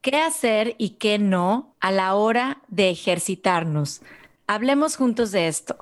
¿Qué 0.00 0.16
hacer 0.16 0.76
y 0.78 0.90
qué 0.90 1.18
no 1.18 1.74
a 1.80 1.90
la 1.90 2.14
hora 2.14 2.62
de 2.68 2.88
ejercitarnos? 2.88 4.00
Hablemos 4.46 4.96
juntos 4.96 5.32
de 5.32 5.48
esto. 5.48 5.76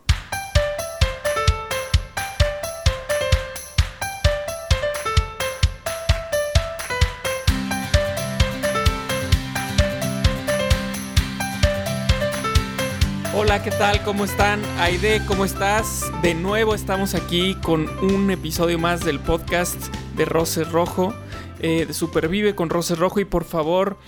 Hola, 13.35 13.63
¿qué 13.63 13.71
tal? 13.71 14.03
¿Cómo 14.03 14.25
están? 14.25 14.63
Aide, 14.79 15.21
¿cómo 15.27 15.45
estás? 15.45 16.11
De 16.23 16.33
nuevo 16.33 16.75
estamos 16.75 17.15
aquí 17.15 17.55
con 17.57 17.87
un 18.03 18.31
episodio 18.31 18.79
más 18.79 19.05
del 19.05 19.21
podcast 19.21 19.77
de 20.17 20.25
Roses 20.25 20.73
Rojo, 20.73 21.15
eh, 21.61 21.93
Supervive 21.93 22.55
con 22.55 22.71
Roses 22.71 22.99
Rojo. 22.99 23.21
Y 23.21 23.25
por 23.25 23.45
favor, 23.45 23.99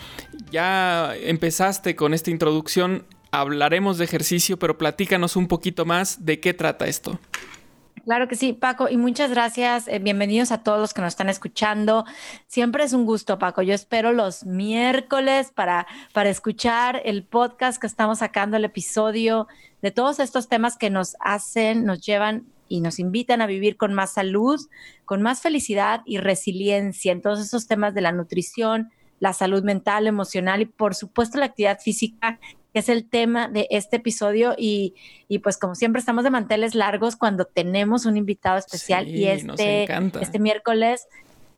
ya 0.50 1.14
empezaste 1.16 1.96
con 1.96 2.14
esta 2.14 2.30
introducción, 2.30 3.06
hablaremos 3.30 3.98
de 3.98 4.04
ejercicio, 4.04 4.58
pero 4.58 4.78
platícanos 4.78 5.36
un 5.36 5.48
poquito 5.48 5.84
más 5.84 6.24
de 6.24 6.40
qué 6.40 6.54
trata 6.54 6.86
esto. 6.86 7.18
Claro 8.08 8.26
que 8.26 8.36
sí, 8.36 8.54
Paco, 8.54 8.88
y 8.88 8.96
muchas 8.96 9.30
gracias. 9.30 9.86
Eh, 9.86 9.98
bienvenidos 9.98 10.50
a 10.50 10.62
todos 10.62 10.80
los 10.80 10.94
que 10.94 11.02
nos 11.02 11.08
están 11.08 11.28
escuchando. 11.28 12.06
Siempre 12.46 12.82
es 12.84 12.94
un 12.94 13.04
gusto, 13.04 13.38
Paco. 13.38 13.60
Yo 13.60 13.74
espero 13.74 14.14
los 14.14 14.46
miércoles 14.46 15.52
para, 15.54 15.86
para 16.14 16.30
escuchar 16.30 17.02
el 17.04 17.22
podcast 17.22 17.78
que 17.78 17.86
estamos 17.86 18.20
sacando, 18.20 18.56
el 18.56 18.64
episodio 18.64 19.46
de 19.82 19.90
todos 19.90 20.20
estos 20.20 20.48
temas 20.48 20.78
que 20.78 20.88
nos 20.88 21.16
hacen, 21.20 21.84
nos 21.84 22.00
llevan 22.00 22.46
y 22.68 22.80
nos 22.80 22.98
invitan 22.98 23.40
a 23.40 23.46
vivir 23.46 23.76
con 23.76 23.94
más 23.94 24.12
salud, 24.12 24.60
con 25.04 25.22
más 25.22 25.40
felicidad 25.40 26.02
y 26.06 26.18
resiliencia 26.18 27.12
en 27.12 27.22
todos 27.22 27.40
esos 27.40 27.66
temas 27.66 27.94
de 27.94 28.00
la 28.00 28.12
nutrición, 28.12 28.90
la 29.20 29.32
salud 29.32 29.64
mental, 29.64 30.06
emocional 30.06 30.62
y 30.62 30.66
por 30.66 30.94
supuesto 30.94 31.38
la 31.38 31.46
actividad 31.46 31.80
física 31.80 32.38
que 32.72 32.80
es 32.80 32.88
el 32.88 33.08
tema 33.08 33.48
de 33.48 33.66
este 33.70 33.96
episodio 33.96 34.54
y, 34.56 34.94
pues 35.42 35.58
como 35.58 35.74
siempre 35.74 36.00
estamos 36.00 36.24
de 36.24 36.30
manteles 36.30 36.74
largos 36.74 37.16
cuando 37.16 37.46
tenemos 37.46 38.04
un 38.06 38.16
invitado 38.16 38.58
especial 38.58 39.08
y 39.08 39.26
este, 39.26 39.88
este 40.20 40.38
miércoles, 40.38 41.06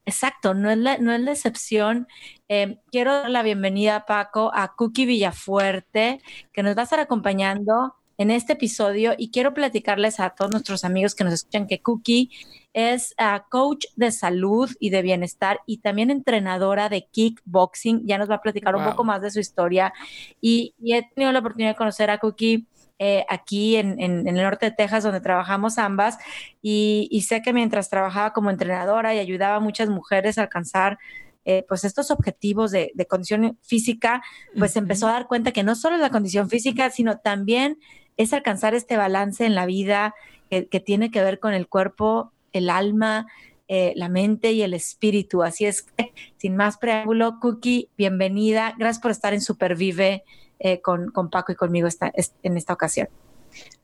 exacto, 0.06 0.55
no 0.55 0.70
es 0.70 0.78
la, 0.78 0.98
no 0.98 1.12
es 1.12 1.20
la 1.20 1.33
excepción. 1.33 2.06
Eh, 2.48 2.78
quiero 2.92 3.12
dar 3.12 3.30
la 3.30 3.42
bienvenida, 3.42 4.06
Paco, 4.06 4.50
a 4.55 4.74
Cookie 4.77 5.06
Villafuerte, 5.06 6.20
que 6.52 6.62
nos 6.62 6.77
va 6.77 6.83
a 6.83 6.84
estar 6.84 7.00
acompañando 7.00 7.95
en 8.21 8.31
este 8.31 8.53
episodio 8.53 9.15
y 9.17 9.31
quiero 9.31 9.55
platicarles 9.55 10.21
a 10.21 10.29
todos 10.29 10.51
nuestros 10.51 10.85
amigos 10.85 11.15
que 11.15 11.25
nos 11.25 11.33
escuchan 11.33 11.67
que 11.67 11.81
Cookie 11.81 12.31
es 12.75 13.15
ah, 13.17 13.47
coach 13.49 13.87
de 13.97 14.13
salud 14.13 14.71
y 14.79 14.91
de 14.91 15.01
bienestar 15.01 15.61
y 15.65 15.79
también 15.79 16.11
entrenadora 16.11 16.91
de 16.91 17.07
kickboxing. 17.11 18.07
Ya 18.07 18.19
nos 18.19 18.29
va 18.31 18.35
a 18.35 18.43
platicar 18.43 18.77
un 18.77 18.85
poco 18.85 19.05
más 19.05 19.23
de 19.23 19.31
su 19.31 19.41
historia. 19.41 19.95
Y, 20.39 20.75
he 20.85 21.03
tenido 21.15 21.33
la 21.33 21.39
oportunidad 21.39 21.71
de 21.71 21.77
conocer 21.77 22.11
a 22.11 22.19
Cookie. 22.19 22.67
Eh, 22.98 23.25
aquí 23.31 23.77
en, 23.77 23.98
el 23.98 24.35
norte 24.35 24.67
de 24.67 24.73
Texas, 24.73 25.03
donde 25.03 25.23
trabajamos 25.23 25.79
ambas, 25.79 26.19
y, 26.61 27.25
sé 27.27 27.41
que 27.41 27.55
mientras 27.55 27.89
trabajaba 27.89 28.35
como 28.35 28.51
entrenadora 28.51 29.15
y 29.15 29.19
ayudaba 29.19 29.57
a 29.57 29.61
muchas 29.61 29.89
mujeres 29.89 30.37
a 30.37 30.43
alcanzar 30.43 30.98
eh, 31.47 31.65
pues 31.67 31.85
estos 31.85 32.11
objetivos 32.11 32.71
de, 32.71 32.93
condición 33.09 33.57
física, 33.63 34.23
pues 34.59 34.77
empezó 34.77 35.09
a 35.09 35.13
dar 35.13 35.27
cuenta 35.27 35.53
que 35.53 35.63
no 35.63 35.75
solo 35.75 35.97
es 35.97 36.03
la 36.03 36.11
condición 36.11 36.51
física, 36.51 36.91
sino 36.91 37.17
también 37.21 37.79
es 38.23 38.33
alcanzar 38.33 38.75
este 38.75 38.97
balance 38.97 39.45
en 39.45 39.55
la 39.55 39.67
vida 39.67 40.15
que 40.49 40.81
tiene 40.81 41.13
que 41.13 41.23
ver 41.23 41.39
con 41.39 41.55
el 41.55 41.69
cuerpo 41.69 42.33
el 42.53 42.71
alma, 42.71 43.27
eh, 43.69 43.93
la 43.97 44.09
mente 44.09 44.53
y 44.53 44.63
el 44.63 44.75
espíritu. 44.75 45.43
Así 45.43 45.65
es 45.65 45.83
que, 45.83 46.13
sin 46.39 46.57
más 46.57 46.77
preámbulo, 46.77 47.39
Cookie, 47.41 47.89
bienvenida. 47.97 48.75
Gracias 48.79 49.01
por 49.01 49.11
estar 49.11 49.33
en 49.33 49.41
Supervive 49.41 50.25
eh, 50.59 50.81
con, 50.81 51.11
con, 51.11 51.31
Paco 51.31 51.53
y 51.53 51.55
conmigo 51.55 51.87
esta, 51.87 52.13
en 52.43 52.57
esta 52.57 52.73
ocasión. 52.73 53.09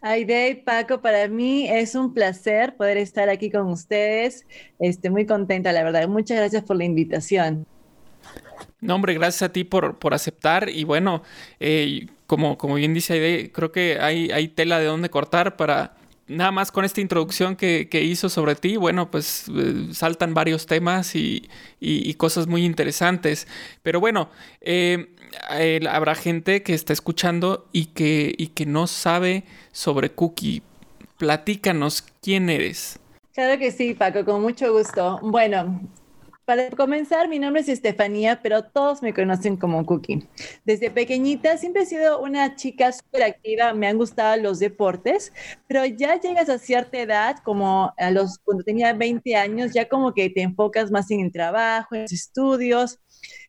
Aide, 0.03 0.63
Paco, 0.65 1.01
para 1.01 1.27
mí 1.29 1.69
es 1.69 1.95
un 1.95 2.15
placer 2.15 2.77
poder 2.77 2.99
estar 2.99 3.29
aquí 3.29 3.51
con 3.51 3.69
ustedes. 3.69 4.47
Estoy 4.79 5.11
muy 5.11 5.27
contenta, 5.27 5.73
la 5.73 5.83
verdad. 5.83 6.09
Muchas 6.09 6.37
gracias 6.37 6.65
por 6.65 6.77
la 6.77 6.85
invitación. 6.85 7.67
No, 8.81 8.95
hombre, 8.95 9.15
gracias 9.15 9.43
a 9.43 9.53
ti 9.53 9.65
por, 9.65 9.99
por 9.99 10.15
aceptar. 10.15 10.69
Y 10.69 10.85
bueno, 10.85 11.23
eh, 11.61 12.07
como, 12.27 12.59
como 12.59 12.75
bien 12.75 12.95
dice 12.95 13.15
Aide, 13.15 13.51
creo 13.53 13.73
que 13.73 13.99
hay, 14.01 14.31
hay 14.31 14.49
tela 14.49 14.79
de 14.79 14.87
dónde 14.87 15.11
cortar 15.11 15.57
para, 15.57 15.97
nada 16.29 16.51
más 16.51 16.73
con 16.73 16.85
esta 16.85 17.01
introducción 17.01 17.57
que, 17.57 17.89
hizo 17.93 18.29
sobre 18.29 18.55
ti, 18.55 18.77
bueno, 18.77 19.11
pues 19.11 19.47
eh, 19.55 19.89
saltan 19.93 20.35
varios 20.35 20.67
temas 20.67 21.15
y, 21.15 21.49
cosas 22.17 22.47
muy 22.47 22.65
interesantes. 22.65 23.47
Pero 23.83 24.01
bueno, 24.01 24.31
eh, 24.61 25.09
habrá 25.89 26.15
gente 26.15 26.63
que 26.63 26.75
está 26.75 26.93
escuchando 26.93 27.69
y 27.73 27.87
que, 27.87 28.35
y 28.37 28.49
que 28.49 28.67
no 28.67 28.87
sabe 28.87 29.45
sobre 29.73 30.11
Cookie. 30.11 30.63
Platícanos 31.19 32.05
quién 32.23 32.51
eres. 32.51 32.99
Claro 33.35 33.59
que 33.59 33.71
sí, 33.71 33.95
Paco, 33.95 34.25
con 34.25 34.43
mucho 34.43 34.73
gusto. 34.73 35.19
Bueno, 35.23 35.81
para 36.47 36.71
comenzar, 36.71 37.29
mi 37.29 37.41
nombre 37.41 37.61
es 37.61 37.69
Estefanía, 37.69 38.41
pero 38.41 38.63
todos 38.63 39.03
me 39.03 39.13
conocen 39.13 39.57
como 39.57 39.85
Cookie. 39.85 40.29
Desde 40.65 40.93
pequeñita 40.93 41.59
siempre 41.59 41.83
he 41.83 41.87
sido 41.87 42.21
una 42.23 42.55
chica 42.55 42.93
súper 42.93 43.25
activa, 43.25 43.75
me 43.75 43.89
han 43.89 43.99
gustado 43.99 44.41
los 44.41 44.61
deportes, 44.61 45.33
pero 45.67 45.85
ya 45.85 46.21
llegas 46.21 46.49
a 46.49 46.59
cierta 46.59 46.99
edad, 47.01 47.37
como 47.43 47.93
a 47.99 48.11
los, 48.13 48.39
cuando 48.39 48.63
tenía 48.63 48.93
20 48.93 49.35
años, 49.35 49.73
ya 49.73 49.89
como 49.89 50.15
que 50.15 50.31
te 50.31 50.43
enfocas 50.43 50.93
más 50.93 51.11
en 51.11 51.21
el 51.21 51.33
trabajo, 51.33 51.97
en 51.97 52.03
los 52.03 52.13
estudios, 52.13 53.01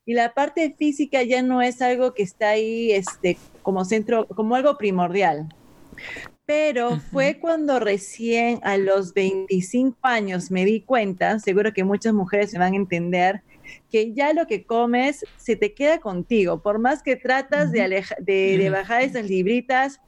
y 0.04 0.16
la 0.16 0.34
parte 0.34 0.74
física 0.76 1.22
ya 1.22 1.44
no 1.44 1.62
es 1.62 1.84
algo 1.84 2.16
que 2.16 2.24
está 2.24 2.50
ahí 2.50 2.92
este, 2.92 3.38
como 3.62 3.86
centro, 3.86 4.28
como 4.28 4.56
algo 4.56 4.76
primordial 4.76 5.48
pero 6.48 7.02
fue 7.12 7.40
cuando 7.40 7.78
recién 7.78 8.62
a 8.64 8.78
los 8.78 9.14
25 9.14 9.98
años 10.02 10.50
me 10.50 10.64
di 10.64 10.80
cuenta, 10.80 11.40
seguro 11.40 11.74
que 11.74 11.84
muchas 11.84 12.14
mujeres 12.14 12.52
se 12.52 12.58
van 12.58 12.72
a 12.72 12.78
entender, 12.78 13.42
que 13.92 14.14
ya 14.14 14.32
lo 14.32 14.48
que 14.48 14.64
comes 14.66 15.26
se 15.36 15.58
te 15.58 15.74
queda 15.74 16.00
contigo, 16.00 16.64
por 16.64 16.80
más 16.80 17.04
que 17.04 17.18
tratas 17.18 17.74
de, 17.74 18.02
de, 18.20 18.70
bajar 18.70 19.02
esas 19.02 19.30
libritas, 19.30 20.00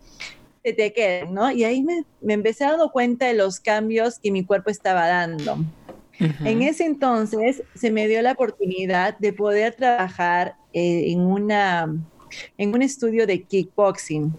se 0.64 0.72
te 0.72 0.94
quedan, 0.94 1.34
¿no? 1.34 1.52
Y 1.52 1.66
ahí 1.66 1.84
me, 1.84 2.06
me 2.22 2.36
empecé 2.36 2.64
a 2.64 2.78
dar 2.78 2.90
cuenta 2.90 3.28
de 3.28 3.34
los 3.34 3.60
cambios 3.60 4.18
que 4.18 4.32
mi 4.32 4.46
cuerpo 4.46 4.70
estaba 4.70 5.08
dando. 5.08 5.58
En 6.20 6.62
ese 6.62 6.86
entonces 6.86 7.64
se 7.76 7.92
me 7.92 8.08
dio 8.08 8.22
la 8.22 8.34
oportunidad 8.34 9.18
de 9.20 9.34
poder 9.34 9.76
trabajar 9.76 10.56
eh, 10.72 11.12
en, 11.12 11.20
una, 11.20 11.94
en 12.58 12.74
un 12.74 12.82
estudio 12.82 13.28
de 13.28 13.44
kickboxing. 13.44 14.34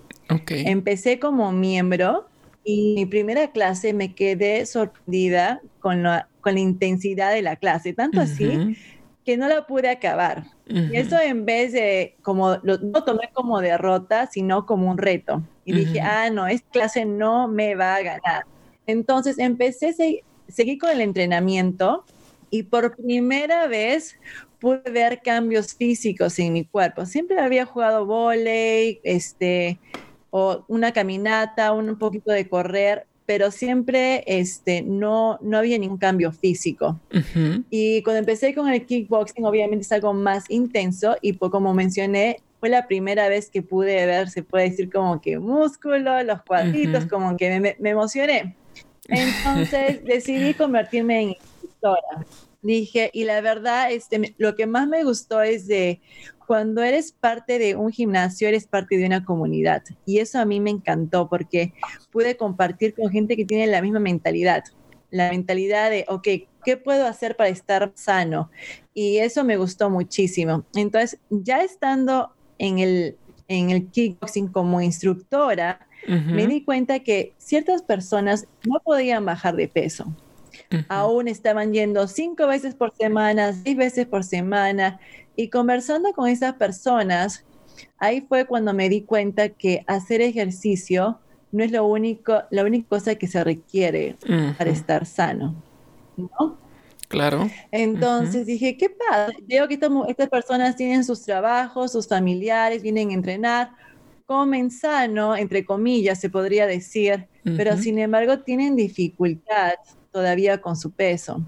Empecé 0.48 1.18
como 1.18 1.52
miembro 1.52 2.26
y 2.64 2.94
mi 2.94 3.06
primera 3.06 3.50
clase 3.52 3.92
me 3.92 4.14
quedé 4.14 4.66
sorprendida 4.66 5.60
con 5.80 6.02
la, 6.02 6.28
con 6.40 6.54
la 6.54 6.60
intensidad 6.60 7.32
de 7.32 7.42
la 7.42 7.56
clase, 7.56 7.92
tanto 7.92 8.20
así 8.20 8.76
que 9.24 9.36
no 9.36 9.48
la 9.48 9.66
pude 9.66 9.88
acabar. 9.88 10.44
Y 10.66 10.96
eso 10.96 11.18
en 11.18 11.44
vez 11.44 11.72
de, 11.72 12.16
como, 12.22 12.56
lo, 12.62 12.78
no 12.78 13.02
tomé 13.02 13.30
como 13.32 13.60
derrota, 13.60 14.26
sino 14.26 14.66
como 14.66 14.90
un 14.90 14.98
reto. 14.98 15.42
Y 15.64 15.72
dije, 15.72 16.00
ah, 16.00 16.30
no, 16.30 16.46
esta 16.46 16.70
clase 16.70 17.04
no 17.04 17.48
me 17.48 17.74
va 17.74 17.96
a 17.96 18.02
ganar. 18.02 18.44
Entonces 18.86 19.38
empecé, 19.38 19.94
seguí 20.48 20.78
con 20.78 20.90
el 20.90 21.00
entrenamiento 21.00 22.04
y 22.50 22.64
por 22.64 22.96
primera 22.96 23.66
vez 23.66 24.18
pude 24.58 24.90
ver 24.90 25.22
cambios 25.22 25.74
físicos 25.74 26.38
en 26.38 26.52
mi 26.52 26.64
cuerpo. 26.64 27.06
Siempre 27.06 27.40
había 27.40 27.66
jugado 27.66 28.06
volei, 28.06 29.00
este, 29.02 29.78
o 30.30 30.64
una 30.68 30.92
caminata, 30.92 31.72
un, 31.72 31.98
poquito 31.98 32.32
de 32.32 32.48
correr, 32.48 33.06
pero 33.26 33.50
siempre 33.50 34.24
este, 34.26 34.82
no, 34.82 35.38
no 35.40 35.58
había 35.58 35.78
ningún 35.78 35.98
cambio 35.98 36.32
físico. 36.32 36.98
Y 37.70 38.02
cuando 38.02 38.18
empecé 38.18 38.54
con 38.54 38.68
el 38.68 38.86
kickboxing, 38.86 39.44
obviamente 39.44 39.82
es 39.82 39.92
algo 39.92 40.12
más 40.12 40.50
intenso 40.50 41.16
y 41.20 41.34
pues, 41.34 41.50
como 41.50 41.74
mencioné, 41.74 42.38
fue 42.60 42.68
la 42.68 42.86
primera 42.86 43.28
vez 43.28 43.48
que 43.48 43.62
pude 43.62 44.04
ver, 44.06 44.28
se 44.28 44.42
puede 44.42 44.70
decir 44.70 44.90
como 44.92 45.20
que 45.20 45.38
músculo, 45.38 46.22
los 46.22 46.42
cuadritos, 46.42 47.06
como 47.06 47.36
que 47.36 47.58
me, 47.58 47.76
me, 47.78 47.90
emocioné. 47.90 48.54
Entonces 49.08 50.04
decidí 50.04 50.52
convertirme 50.54 51.22
en 51.22 51.28
instructora. 51.30 52.26
Dije, 52.62 53.10
y 53.14 53.24
la 53.24 53.40
verdad, 53.40 53.90
este, 53.90 54.34
lo 54.36 54.54
que 54.54 54.66
más 54.66 54.86
me 54.86 55.02
gustó 55.04 55.40
es 55.40 55.66
de 55.66 56.00
cuando 56.50 56.82
eres 56.82 57.12
parte 57.12 57.60
de 57.60 57.76
un 57.76 57.92
gimnasio, 57.92 58.48
eres 58.48 58.66
parte 58.66 58.96
de 58.96 59.06
una 59.06 59.24
comunidad. 59.24 59.84
Y 60.04 60.18
eso 60.18 60.40
a 60.40 60.44
mí 60.44 60.58
me 60.58 60.70
encantó 60.70 61.28
porque 61.28 61.74
pude 62.10 62.36
compartir 62.36 62.92
con 62.92 63.08
gente 63.08 63.36
que 63.36 63.44
tiene 63.44 63.68
la 63.68 63.80
misma 63.80 64.00
mentalidad. 64.00 64.64
La 65.12 65.30
mentalidad 65.30 65.90
de, 65.90 66.06
ok, 66.08 66.26
¿qué 66.64 66.76
puedo 66.76 67.06
hacer 67.06 67.36
para 67.36 67.50
estar 67.50 67.92
sano? 67.94 68.50
Y 68.92 69.18
eso 69.18 69.44
me 69.44 69.58
gustó 69.58 69.90
muchísimo. 69.90 70.64
Entonces, 70.74 71.20
ya 71.30 71.62
estando 71.62 72.32
en 72.58 72.80
el, 72.80 73.16
en 73.46 73.70
el 73.70 73.86
kickboxing 73.86 74.48
como 74.48 74.80
instructora, 74.80 75.86
me 76.08 76.48
di 76.48 76.64
cuenta 76.64 76.98
que 76.98 77.32
ciertas 77.38 77.82
personas 77.82 78.48
no 78.66 78.80
podían 78.80 79.24
bajar 79.24 79.54
de 79.54 79.68
peso. 79.68 80.12
Aún 80.88 81.28
estaban 81.28 81.72
yendo 81.72 82.08
cinco 82.08 82.48
veces 82.48 82.74
por 82.74 82.92
semana, 82.96 83.52
seis 83.52 83.76
veces 83.76 84.06
por 84.06 84.24
semana, 84.24 84.98
Y 85.40 85.48
conversando 85.48 86.12
con 86.12 86.28
esas 86.28 86.52
personas, 86.56 87.46
ahí 87.96 88.20
fue 88.20 88.44
cuando 88.44 88.74
me 88.74 88.90
di 88.90 89.00
cuenta 89.00 89.48
que 89.48 89.84
hacer 89.86 90.20
ejercicio 90.20 91.18
no 91.50 91.64
es 91.64 91.72
lo 91.72 91.86
único, 91.86 92.42
la 92.50 92.62
única 92.62 92.86
cosa 92.90 93.14
que 93.14 93.26
se 93.26 93.42
requiere 93.42 94.16
para 94.58 94.68
estar 94.68 95.06
sano, 95.06 95.54
¿no? 96.18 96.58
Claro. 97.08 97.50
Entonces 97.72 98.44
dije, 98.44 98.76
qué 98.76 98.90
padre. 98.90 99.38
Veo 99.46 99.66
que 99.66 99.78
estas, 100.08 100.28
personas 100.28 100.76
tienen 100.76 101.04
sus 101.04 101.22
trabajos, 101.22 101.92
sus 101.92 102.06
familiares, 102.06 102.82
vienen 102.82 103.08
a 103.08 103.14
entrenar, 103.14 103.70
comen 104.26 104.70
sano, 104.70 105.34
entre 105.34 105.64
comillas, 105.64 106.20
se 106.20 106.28
podría 106.28 106.66
decir, 106.66 107.28
pero 107.56 107.78
sin 107.78 107.98
embargo 107.98 108.40
tienen 108.40 108.76
dificultad 108.76 109.72
todavía 110.12 110.60
con 110.60 110.76
su 110.76 110.90
peso. 110.90 111.42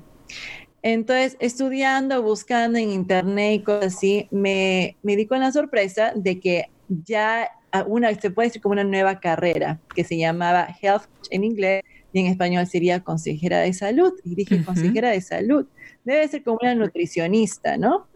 Entonces, 0.83 1.37
estudiando, 1.41 2.23
buscando 2.23 2.79
en 2.79 2.91
internet 2.91 3.61
y 3.61 3.63
cosas 3.63 3.95
así, 3.95 4.29
me, 4.31 4.97
me 5.03 5.17
di 5.17 5.27
con 5.27 5.41
la 5.41 5.53
sorpresa 5.53 6.13
de 6.15 6.41
que 6.41 6.67
ya 6.89 7.49
una, 7.87 8.15
se 8.15 8.31
puede 8.31 8.49
decir 8.49 8.63
como 8.63 8.73
una 8.73 8.85
nueva 8.85 9.21
carrera 9.21 9.81
que 9.95 10.05
se 10.05 10.19
llamaba 10.19 10.69
Health 10.81 11.05
en 11.31 11.45
inglés 11.45 11.83
y 12.13 12.21
en 12.21 12.27
español 12.27 12.67
sería 12.67 13.01
consejera 13.01 13.61
de 13.61 13.73
salud. 13.73 14.13
Y 14.25 14.35
dije, 14.35 14.63
consejera 14.65 15.11
de 15.11 15.21
salud, 15.23 15.67
debe 16.05 16.29
ser 16.29 16.43
como 16.43 16.59
una 16.61 16.75
nutricionista, 16.75 17.79
¿no? 17.79 18.07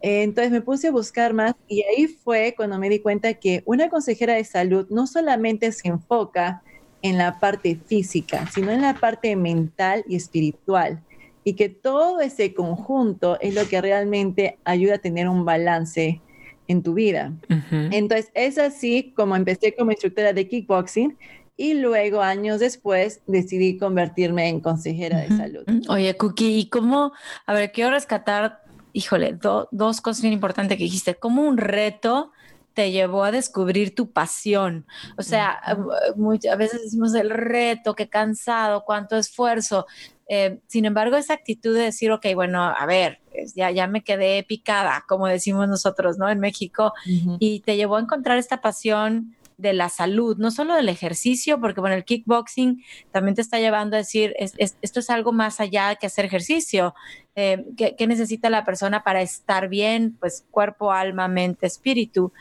Entonces 0.00 0.52
me 0.52 0.60
puse 0.60 0.88
a 0.88 0.92
buscar 0.92 1.32
más 1.32 1.54
y 1.66 1.82
ahí 1.84 2.06
fue 2.06 2.54
cuando 2.56 2.78
me 2.78 2.90
di 2.90 2.98
cuenta 2.98 3.34
que 3.34 3.62
una 3.64 3.88
consejera 3.88 4.34
de 4.34 4.44
salud 4.44 4.86
no 4.90 5.06
solamente 5.06 5.72
se 5.72 5.88
enfoca 5.88 6.62
en 7.00 7.16
la 7.18 7.40
parte 7.40 7.78
física, 7.86 8.46
sino 8.52 8.72
en 8.72 8.82
la 8.82 8.94
parte 8.94 9.36
mental 9.36 10.04
y 10.06 10.16
espiritual. 10.16 11.02
Y 11.44 11.54
que 11.54 11.68
todo 11.68 12.20
ese 12.20 12.54
conjunto 12.54 13.38
es 13.40 13.54
lo 13.54 13.68
que 13.68 13.80
realmente 13.80 14.58
ayuda 14.64 14.94
a 14.94 14.98
tener 14.98 15.28
un 15.28 15.44
balance 15.44 16.20
en 16.66 16.82
tu 16.82 16.94
vida. 16.94 17.32
Entonces, 17.70 18.30
es 18.32 18.56
así 18.56 19.12
como 19.14 19.36
empecé 19.36 19.74
como 19.74 19.90
instructora 19.90 20.32
de 20.32 20.48
kickboxing 20.48 21.18
y 21.56 21.74
luego, 21.74 22.22
años 22.22 22.58
después, 22.58 23.20
decidí 23.26 23.76
convertirme 23.76 24.48
en 24.48 24.60
consejera 24.60 25.20
de 25.20 25.28
salud. 25.28 25.64
Oye, 25.88 26.16
Cookie, 26.16 26.58
¿y 26.58 26.68
cómo? 26.68 27.12
A 27.46 27.52
ver, 27.52 27.70
quiero 27.70 27.90
rescatar, 27.90 28.62
híjole, 28.92 29.38
dos 29.70 30.00
cosas 30.00 30.22
bien 30.22 30.32
importantes 30.32 30.78
que 30.78 30.84
dijiste. 30.84 31.14
¿Cómo 31.14 31.42
un 31.42 31.58
reto 31.58 32.32
te 32.72 32.90
llevó 32.90 33.22
a 33.22 33.30
descubrir 33.30 33.94
tu 33.94 34.10
pasión? 34.10 34.86
O 35.16 35.22
sea, 35.22 35.50
a 35.52 36.56
veces 36.56 36.82
decimos 36.82 37.14
el 37.14 37.30
reto, 37.30 37.94
qué 37.94 38.08
cansado, 38.08 38.84
cuánto 38.84 39.16
esfuerzo. 39.16 39.86
Eh, 40.28 40.58
sin 40.66 40.84
embargo, 40.84 41.16
esa 41.16 41.34
actitud 41.34 41.74
de 41.74 41.82
decir, 41.82 42.10
ok, 42.10 42.26
bueno, 42.34 42.62
a 42.62 42.86
ver, 42.86 43.20
ya, 43.54 43.70
ya 43.70 43.86
me 43.86 44.02
quedé 44.02 44.42
picada, 44.42 45.04
como 45.08 45.26
decimos 45.26 45.68
nosotros, 45.68 46.18
¿no? 46.18 46.28
En 46.30 46.40
México, 46.40 46.92
y 47.38 47.60
te 47.60 47.76
llevó 47.76 47.96
a 47.96 48.00
encontrar 48.00 48.38
esta 48.38 48.60
pasión 48.60 49.34
de 49.56 49.72
la 49.72 49.88
salud, 49.88 50.36
no 50.36 50.50
solo 50.50 50.74
del 50.74 50.88
ejercicio, 50.88 51.60
porque 51.60 51.80
bueno, 51.80 51.96
el 51.96 52.04
kickboxing 52.04 52.82
también 53.12 53.34
te 53.34 53.40
está 53.40 53.58
llevando 53.58 53.96
a 53.96 53.98
decir, 53.98 54.34
esto 54.38 55.00
es 55.00 55.10
algo 55.10 55.32
más 55.32 55.60
allá 55.60 55.94
que 55.96 56.06
hacer 56.06 56.24
ejercicio. 56.24 56.94
Eh, 57.36 57.64
¿qué, 57.76 58.06
necesita 58.06 58.50
la 58.50 58.64
persona 58.64 59.02
para 59.02 59.22
estar 59.22 59.68
bien? 59.68 60.16
Pues 60.18 60.44
cuerpo, 60.50 60.92
alma, 60.92 61.28
mente, 61.28 61.66
espíritu. 61.66 62.32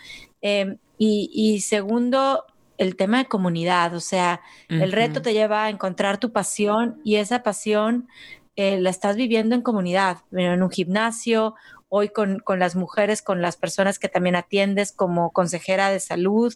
Eh, 0.41 0.77
y, 0.97 1.59
segundo, 1.59 2.45
el 2.77 2.95
tema 2.95 3.19
de 3.19 3.25
comunidad, 3.25 3.93
o 3.95 3.99
sea, 3.99 4.41
el 4.67 4.91
reto 4.91 5.21
te 5.21 5.33
lleva 5.33 5.65
a 5.65 5.69
encontrar 5.69 6.17
tu 6.17 6.31
pasión 6.31 6.99
y 7.03 7.17
esa 7.17 7.43
pasión 7.43 8.07
eh, 8.55 8.79
la 8.79 8.89
estás 8.89 9.15
viviendo 9.15 9.55
en 9.55 9.61
comunidad, 9.61 10.19
en 10.31 10.61
un 10.61 10.69
gimnasio 10.69 11.55
hoy 11.95 12.09
con, 12.09 12.41
las 12.57 12.75
mujeres, 12.75 13.21
con 13.21 13.43
las 13.43 13.55
personas 13.55 13.99
que 13.99 14.09
también 14.09 14.35
atiendes 14.35 14.91
como 14.91 15.29
consejera 15.31 15.91
de 15.91 15.99
salud 15.99 16.51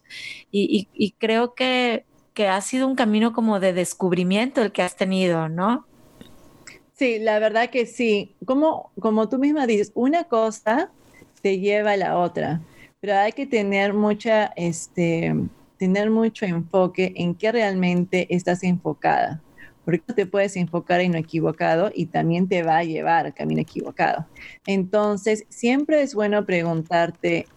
y, 0.51 1.15
creo 1.19 1.53
que, 1.53 2.05
ha 2.49 2.61
sido 2.61 2.87
un 2.87 2.95
camino 2.95 3.33
como 3.33 3.59
de 3.59 3.73
descubrimiento 3.73 4.63
el 4.63 4.71
que 4.71 4.81
has 4.81 4.95
tenido, 4.95 5.47
¿no? 5.47 5.85
Sí, 6.93 7.19
la 7.19 7.37
verdad 7.37 7.69
que 7.69 7.85
sí. 7.85 8.35
Como, 8.45 8.91
como 8.99 9.29
tú 9.29 9.37
misma 9.37 9.67
dices, 9.67 9.91
una 9.93 10.23
cosa 10.23 10.89
te 11.43 11.59
lleva 11.59 11.91
a 11.91 11.97
la 11.97 12.17
otra, 12.17 12.61
pero 12.99 13.15
hay 13.15 13.31
que 13.31 13.45
tener 13.45 13.93
mucha, 13.93 14.53
este, 14.55 15.35
tener 15.77 16.09
mucho 16.09 16.45
enfoque 16.45 17.13
en 17.15 17.35
qué 17.35 17.51
realmente 17.51 18.27
estás 18.33 18.63
enfocada 18.63 19.41
porque 19.87 20.13
te 20.13 20.25
puedes 20.25 20.57
enfocar 20.57 20.99
en 20.99 21.13
lo 21.13 21.17
equivocado 21.17 21.91
y 21.95 22.07
también 22.07 22.49
te 22.49 22.61
va 22.61 22.79
a 22.79 22.83
llevar 22.83 23.25
al 23.25 23.33
camino 23.33 23.61
equivocado. 23.61 24.27
Entonces, 24.65 25.45
siempre 25.47 26.01
es 26.01 26.13
bueno 26.13 26.45
preguntarte, 26.45 27.47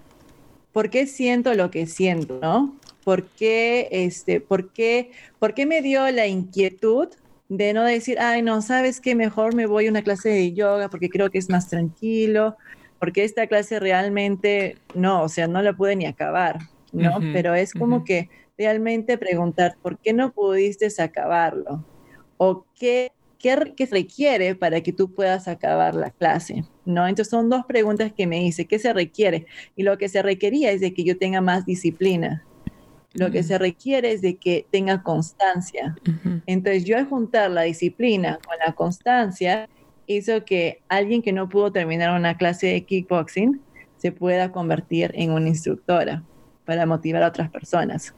¿por 0.73 0.91
qué 0.91 1.09
siento 1.09 1.55
lo 1.55 1.73
que 1.73 1.87
siento, 1.87 2.39
no? 2.41 2.77
¿Por 3.03 3.25
qué, 3.25 3.89
este, 3.91 4.41
por 4.41 4.73
qué, 4.73 5.11
por 5.41 5.55
qué 5.55 5.67
me 5.67 5.83
dio 5.83 6.09
la 6.13 6.29
inquietud 6.29 7.09
de 7.49 7.73
no 7.73 7.83
decir, 7.83 8.21
ay, 8.21 8.43
no, 8.43 8.63
sabes 8.63 9.01
qué, 9.01 9.17
mejor 9.17 9.57
me 9.57 9.67
voy 9.67 9.89
a 9.89 9.91
una 9.91 10.03
clase 10.03 10.29
de 10.29 10.53
yoga 10.53 10.89
porque 10.89 11.11
creo 11.11 11.31
que 11.31 11.39
es 11.39 11.51
más 11.51 11.69
tranquilo, 11.69 12.57
porque 13.01 13.25
esta 13.25 13.49
clase 13.49 13.81
realmente, 13.81 14.77
no, 14.95 15.25
o 15.25 15.29
sea, 15.29 15.49
no 15.49 15.61
la 15.63 15.73
pude 15.73 15.97
ni 15.97 16.07
acabar, 16.07 16.61
¿no? 16.93 17.19
Pero 17.33 17.55
es 17.55 17.73
como 17.73 18.05
que 18.05 18.29
realmente 18.59 19.19
preguntar, 19.19 19.77
¿por 19.83 19.99
qué 19.99 20.13
no 20.13 20.33
pudiste 20.33 20.89
acabarlo? 21.03 21.85
o 22.43 22.65
qué, 22.75 23.13
qué, 23.39 23.55
requiere 23.91 24.55
para 24.55 24.81
que 24.81 24.95
tú 24.95 25.13
puedas 25.13 25.47
acabar 25.47 25.95
la 25.95 26.09
clase, 26.09 26.65
¿no? 26.87 27.07
Entonces 27.07 27.31
son 27.31 27.51
dos 27.51 27.67
preguntas 27.67 28.15
que 28.15 28.27
me 28.27 28.43
hice, 28.43 28.65
¿qué 28.65 28.79
se 28.79 28.95
requiere? 28.95 29.45
Y 29.77 29.83
lo 29.83 29.99
que 29.99 30.09
se 30.09 30.23
requería 30.23 30.71
es 30.73 30.81
de 30.81 30.95
que 30.95 31.05
yo 31.05 31.19
tenga 31.19 31.43
más 31.43 31.67
disciplina. 31.67 32.43
Lo 33.13 33.31
que 33.31 33.43
se 33.43 33.59
requiere 33.59 34.13
es 34.13 34.23
de 34.23 34.37
que 34.37 34.65
tenga 34.71 35.03
constancia. 35.03 35.97
Entonces 36.47 36.85
yo 36.85 36.97
al 36.97 37.07
juntar 37.07 37.51
la 37.51 37.63
disciplina 37.63 38.39
con 38.47 38.57
la 38.65 38.73
constancia 38.73 39.69
hizo 40.07 40.43
que 40.47 40.81
alguien 40.89 41.21
que 41.21 41.33
no 41.35 41.47
pudo 41.47 41.71
terminar 41.73 42.19
una 42.19 42.39
clase 42.39 42.69
de 42.69 42.85
kickboxing 42.87 43.61
se 43.99 44.13
pueda 44.13 44.51
convertir 44.51 45.11
en 45.15 45.33
una 45.33 45.49
instructora 45.49 46.23
para 46.71 46.87
motivar 46.87 47.25
a 47.25 47.27
otras 47.27 47.51
personas. 47.51 48.15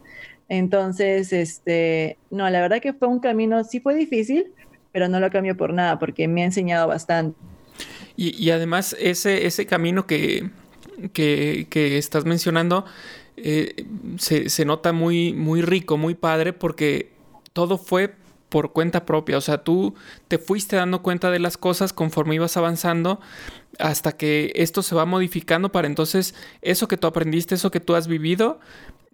Entonces, 0.50 1.32
este, 1.32 2.18
no, 2.30 2.50
la 2.50 2.60
verdad 2.60 2.82
que 2.82 2.92
fue 2.92 3.08
un 3.08 3.18
camino, 3.18 3.64
sí 3.64 3.80
fue 3.80 3.94
difícil, 3.94 4.52
pero 4.92 5.08
no 5.08 5.20
lo 5.20 5.30
cambio 5.30 5.56
por 5.56 5.72
nada 5.72 5.98
porque 5.98 6.28
me 6.28 6.42
ha 6.42 6.44
enseñado 6.44 6.86
bastante. 6.86 7.34
Y, 8.14 8.50
además 8.50 8.94
ese, 9.00 9.46
ese 9.46 9.64
camino 9.64 10.06
que, 10.06 10.50
que, 11.14 11.66
estás 11.96 12.26
mencionando 12.26 12.84
eh, 13.38 13.86
se, 14.18 14.50
se, 14.50 14.66
nota 14.66 14.92
muy, 14.92 15.32
muy 15.32 15.62
rico, 15.62 15.96
muy 15.96 16.14
padre 16.14 16.52
porque 16.52 17.12
todo 17.54 17.78
fue 17.78 18.14
por 18.52 18.72
cuenta 18.72 19.06
propia. 19.06 19.38
O 19.38 19.40
sea, 19.40 19.64
tú 19.64 19.94
te 20.28 20.36
fuiste 20.36 20.76
dando 20.76 21.00
cuenta 21.00 21.30
de 21.30 21.38
las 21.38 21.56
cosas 21.56 21.94
conforme 21.94 22.34
ibas 22.34 22.58
avanzando 22.58 23.18
hasta 23.78 24.12
que 24.12 24.52
esto 24.54 24.82
se 24.82 24.94
va 24.94 25.06
modificando 25.06 25.72
para 25.72 25.88
entonces 25.88 26.34
eso 26.60 26.86
que 26.86 26.98
tú 26.98 27.06
aprendiste, 27.06 27.54
eso 27.54 27.70
que 27.70 27.80
tú 27.80 27.94
has 27.94 28.08
vivido, 28.08 28.60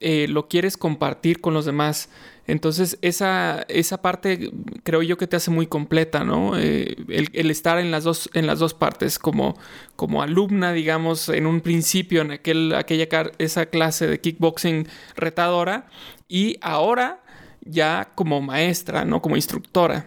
eh, 0.01 0.27
lo 0.29 0.49
quieres 0.49 0.77
compartir 0.77 1.41
con 1.41 1.55
los 1.55 1.65
demás. 1.65 2.11
Entonces, 2.49 2.99
esa, 3.01 3.65
esa 3.69 4.03
parte 4.03 4.51
creo 4.83 5.03
yo 5.03 5.17
que 5.17 5.29
te 5.29 5.37
hace 5.37 5.53
muy 5.53 5.69
completa, 5.69 6.25
¿no? 6.25 6.59
Eh, 6.59 6.97
el, 7.09 7.51
estar 7.51 7.79
en 7.79 7.93
las 7.93 8.03
dos, 8.03 8.31
en 8.35 8.49
las 8.49 8.59
dos 8.59 8.75
partes, 8.75 9.21
como, 9.21 9.57
como 9.95 10.21
alumna, 10.21 10.73
digamos, 10.73 11.29
en 11.29 11.47
un 11.47 11.61
principio, 11.61 12.23
en 12.23 12.33
aquel, 12.33 12.75
aquella 12.75 13.07
esa 13.39 13.67
clase 13.67 14.09
de 14.09 14.21
kickboxing 14.21 14.89
retadora, 15.15 15.87
y 16.27 16.57
ahora 16.61 17.23
ya 17.69 18.11
como 18.15 18.41
maestra, 18.41 19.05
¿no? 19.05 19.21
Como 19.23 19.37
instructora. 19.37 20.07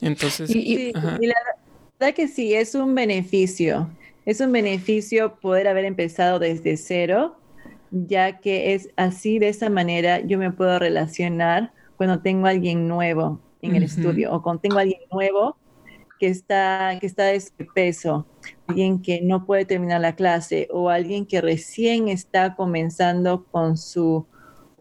Entonces. 0.00 0.50
y 0.50 0.92
la 0.92 1.34
verdad 1.98 2.14
que 2.14 2.28
sí, 2.28 2.54
es 2.54 2.74
un 2.74 2.94
beneficio. 2.94 3.88
Es 4.24 4.40
un 4.40 4.50
beneficio 4.50 5.36
poder 5.36 5.68
haber 5.68 5.84
empezado 5.84 6.38
desde 6.38 6.76
cero 6.76 7.36
ya 7.90 8.38
que 8.40 8.74
es 8.74 8.90
así, 8.96 9.38
de 9.38 9.48
esa 9.48 9.70
manera, 9.70 10.20
yo 10.20 10.38
me 10.38 10.50
puedo 10.50 10.78
relacionar 10.78 11.72
cuando 11.96 12.20
tengo 12.20 12.46
a 12.46 12.50
alguien 12.50 12.88
nuevo 12.88 13.40
en 13.62 13.74
el 13.74 13.84
estudio 13.84 14.32
o 14.32 14.42
cuando 14.42 14.60
tengo 14.60 14.78
a 14.78 14.82
alguien 14.82 15.00
nuevo 15.10 15.56
que 16.18 16.28
está, 16.28 16.96
que 17.00 17.06
está 17.06 17.24
de 17.24 17.42
peso, 17.74 18.26
alguien 18.66 19.02
que 19.02 19.20
no 19.22 19.44
puede 19.44 19.64
terminar 19.64 20.00
la 20.00 20.14
clase 20.14 20.68
o 20.70 20.88
alguien 20.88 21.26
que 21.26 21.40
recién 21.40 22.08
está 22.08 22.54
comenzando 22.54 23.44
con 23.44 23.76
su, 23.76 24.26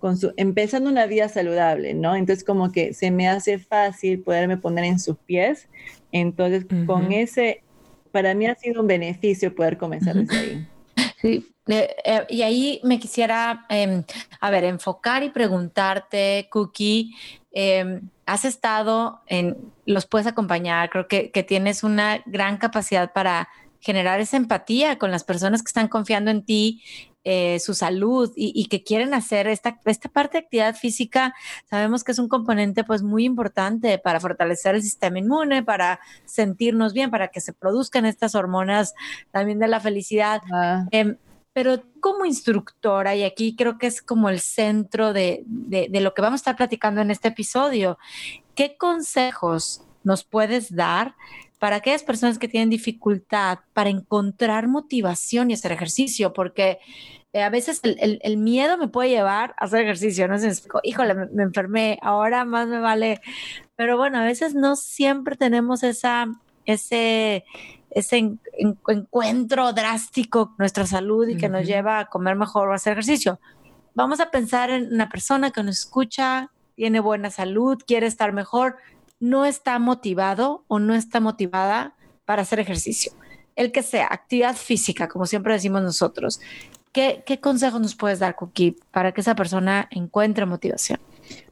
con 0.05 0.17
su, 0.17 0.33
empezando 0.37 0.87
una 0.87 1.07
vida 1.07 1.27
saludable, 1.29 1.95
¿no? 1.95 2.15
Entonces 2.15 2.43
como 2.43 2.71
que 2.71 2.93
se 2.93 3.09
me 3.09 3.27
hace 3.27 3.57
fácil 3.57 4.21
poderme 4.21 4.55
poner 4.55 4.83
en 4.83 4.99
sus 4.99 5.17
pies. 5.17 5.67
Entonces 6.11 6.67
con 6.85 7.11
ese, 7.11 7.63
para 8.11 8.35
mí 8.35 8.45
ha 8.45 8.53
sido 8.53 8.81
un 8.81 8.87
beneficio 8.87 9.55
poder 9.55 9.79
comenzar 9.79 10.13
desde 10.13 10.37
ahí. 10.37 10.67
Sí, 11.19 11.55
eh, 11.67 12.23
y 12.29 12.43
ahí 12.43 12.79
me 12.83 12.99
quisiera, 12.99 13.65
em, 13.67 14.03
a 14.39 14.51
ver, 14.51 14.65
enfocar 14.65 15.23
y 15.23 15.31
preguntarte, 15.31 16.47
Cookie, 16.51 17.15
em, 17.51 18.07
has 18.27 18.45
estado 18.45 19.21
en, 19.25 19.57
los 19.87 20.05
puedes 20.05 20.27
acompañar, 20.27 20.91
creo 20.91 21.07
que, 21.07 21.31
que, 21.31 21.41
tienes 21.41 21.83
una 21.83 22.21
gran 22.27 22.57
capacidad 22.57 23.11
para 23.11 23.49
generar 23.79 24.19
esa 24.19 24.37
empatía 24.37 24.99
con 24.99 25.09
las 25.09 25.23
personas 25.23 25.63
que 25.63 25.69
están 25.69 25.87
confiando 25.87 26.29
en 26.29 26.43
ti, 26.43 26.83
eh, 27.27 27.59
su 27.59 27.73
salud 27.73 28.31
y, 28.35 28.67
que 28.67 28.83
quieren 28.83 29.15
hacer 29.15 29.47
esta, 29.47 29.79
esta 29.85 30.09
parte 30.09 30.37
de 30.37 30.43
actividad 30.43 30.75
física, 30.75 31.33
sabemos 31.67 32.03
que 32.03 32.11
es 32.11 32.19
un 32.19 32.29
componente 32.29 32.83
pues 32.83 33.01
muy 33.01 33.25
importante 33.25 33.97
para 33.97 34.19
fortalecer 34.19 34.75
el 34.75 34.83
sistema 34.83 35.17
inmune, 35.17 35.63
para 35.63 35.99
sentirnos 36.25 36.93
bien, 36.93 37.09
para 37.09 37.29
que 37.29 37.41
se 37.41 37.51
produzcan 37.51 38.05
estas 38.05 38.35
hormonas 38.35 38.93
también 39.31 39.57
de 39.57 39.67
la 39.67 39.79
felicidad. 39.79 40.43
Ah. 40.53 40.85
Em, 40.91 41.17
pero 41.51 41.81
como 41.99 42.25
instructora, 42.25 43.15
y 43.15 43.23
aquí 43.23 43.55
creo 43.55 43.79
que 43.79 43.87
es 43.87 44.03
como 44.03 44.29
el 44.29 44.39
centro 44.39 45.11
de, 45.11 45.41
de, 45.47 45.99
lo 46.01 46.13
que 46.13 46.21
vamos 46.21 46.39
a 46.39 46.41
estar 46.41 46.55
platicando 46.57 47.01
en 47.01 47.09
este 47.09 47.29
episodio, 47.29 47.97
¿qué 48.53 48.77
consejos 48.77 49.81
nos 50.03 50.23
puedes 50.23 50.75
dar 50.75 51.15
para 51.55 51.77
aquellas 51.77 52.03
personas 52.03 52.37
que 52.37 52.47
tienen 52.47 52.69
dificultad 52.69 53.59
para 53.73 53.89
encontrar 53.89 54.67
motivación 54.67 55.49
y 55.49 55.53
hacer 55.53 55.71
ejercicio? 55.71 56.33
Porque 56.33 56.79
eh, 57.33 57.43
a 57.43 57.49
veces 57.49 57.81
el, 57.83 58.19
el, 58.21 58.37
miedo 58.37 58.77
me 58.77 58.87
puede 58.87 59.09
llevar 59.09 59.55
a 59.57 59.65
hacer 59.65 59.81
ejercicio, 59.81 60.27
no 60.27 60.37
sé, 60.37 60.51
híjole, 60.83 61.13
me, 61.13 61.25
me 61.27 61.43
enfermé, 61.43 61.99
ahora 62.01 62.45
más 62.45 62.67
me 62.67 62.79
vale. 62.79 63.21
Pero 63.75 63.97
bueno, 63.97 64.19
a 64.19 64.23
veces 64.23 64.55
no 64.55 64.75
siempre 64.75 65.35
tenemos 65.35 65.83
esa, 65.83 66.27
ese 66.65 67.45
ese 67.95 68.37
encuentro 68.57 69.71
drástico 69.71 70.47
con 70.47 70.55
nuestra 70.59 70.85
salud 70.85 71.29
y 71.29 71.37
que 71.37 71.47
nos 71.47 71.65
lleva 71.65 71.99
a 71.99 72.05
comer 72.07 72.35
mejor 72.35 72.67
o 72.67 72.73
a 72.73 72.75
hacer 72.75 72.91
ejercicio. 72.91 73.39
Vamos 73.93 74.19
a 74.19 74.31
pensar 74.31 74.69
en 74.69 74.93
una 74.93 75.07
persona 75.07 75.51
que 75.51 75.63
nos 75.63 75.79
escucha, 75.79 76.51
tiene 76.75 76.99
buena 76.99 77.31
salud, 77.31 77.81
quiere 77.87 78.07
estar 78.07 78.33
mejor, 78.33 78.75
no 79.19 79.45
está 79.45 79.79
motivado 79.79 80.63
o 80.67 80.79
no 80.79 80.95
está 80.95 81.19
motivada 81.19 81.95
para 82.25 82.41
hacer 82.41 82.59
ejercicio. 82.59 83.13
El 83.55 83.71
que 83.71 83.83
sea, 83.83 84.07
actividad 84.11 84.55
física, 84.55 85.07
como 85.07 85.25
siempre 85.25 85.53
decimos 85.53 85.81
nosotros. 85.81 86.39
¿Qué, 86.91 87.23
qué 87.25 87.39
consejos 87.39 87.81
nos 87.81 87.95
puedes 87.95 88.19
dar, 88.19 88.35
Cookie, 88.35 88.77
para 88.91 89.11
que 89.11 89.21
esa 89.21 89.35
persona 89.35 89.87
encuentre 89.91 90.45
motivación? 90.45 90.99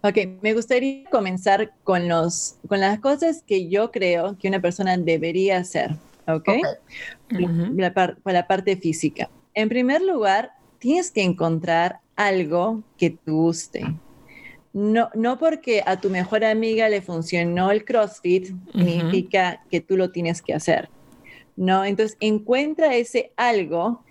Ok, 0.01 0.17
me 0.41 0.53
gustaría 0.53 1.09
comenzar 1.09 1.73
con, 1.83 2.07
los, 2.07 2.55
con 2.67 2.79
las 2.79 2.99
cosas 2.99 3.43
que 3.45 3.69
yo 3.69 3.91
creo 3.91 4.37
que 4.37 4.47
una 4.47 4.61
persona 4.61 4.97
debería 4.97 5.57
hacer. 5.57 5.97
¿ok? 6.27 6.49
para 7.93 8.15
la 8.25 8.47
parte 8.47 8.77
física. 8.77 9.29
En 9.53 9.69
primer 9.69 10.01
lugar, 10.01 10.51
tienes 10.79 11.11
que 11.11 11.23
encontrar 11.23 11.99
algo 12.15 12.83
que 12.97 13.11
te 13.11 13.31
guste. 13.31 13.85
No, 14.73 15.09
no 15.13 15.37
porque 15.37 15.83
a 15.85 16.01
tu 16.01 16.09
mejor 16.09 16.43
amiga 16.43 16.89
le 16.89 17.01
funcionó 17.01 17.71
el 17.71 17.85
CrossFit, 17.85 18.47
significa 18.73 19.63
que 19.69 19.81
tú 19.81 19.97
lo 19.97 20.11
tienes 20.11 20.41
que 20.41 20.53
hacer. 20.53 20.89
No, 21.55 21.85
entonces 21.85 22.17
encuentra 22.19 22.95
ese 22.95 23.31
algo 23.37 24.03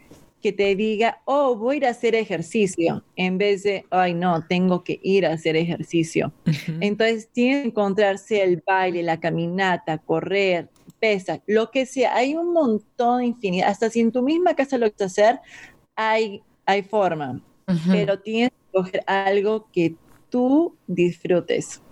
que 0.42 0.52
te 0.52 0.74
diga, 0.74 1.20
oh, 1.24 1.56
voy 1.56 1.74
a 1.74 1.78
ir 1.78 1.86
a 1.86 1.90
hacer 1.90 2.14
ejercicio, 2.14 3.04
en 3.14 3.38
vez 3.38 3.62
de, 3.62 3.86
ay, 3.90 4.12
no, 4.12 4.44
tengo 4.46 4.82
que 4.82 4.98
ir 5.02 5.24
a 5.24 5.32
hacer 5.32 5.56
ejercicio. 5.56 6.32
Entonces, 6.80 7.28
tienes 7.32 7.62
que 7.62 7.68
encontrarse 7.68 8.42
el 8.42 8.62
baile, 8.66 9.04
la 9.04 9.20
caminata, 9.20 9.98
correr, 9.98 10.68
pesa, 10.98 11.40
lo 11.46 11.70
que 11.70 11.86
sea. 11.86 12.14
Hay 12.14 12.34
un 12.34 12.52
montón 12.52 13.22
infinito. 13.22 13.66
Hasta 13.66 13.88
si 13.88 14.00
en 14.00 14.10
tu 14.10 14.22
misma 14.22 14.54
casa 14.54 14.78
lo 14.78 14.90
quieres 14.90 15.12
hacer, 15.12 15.40
hay, 15.94 16.42
hay 16.66 16.82
forma. 16.82 17.40
Pero 17.86 18.18
tienes 18.18 18.50
que 18.50 18.78
coger 18.78 19.02
algo 19.06 19.68
que 19.72 19.94
tú 20.32 20.74
disfrutes. 20.88 21.82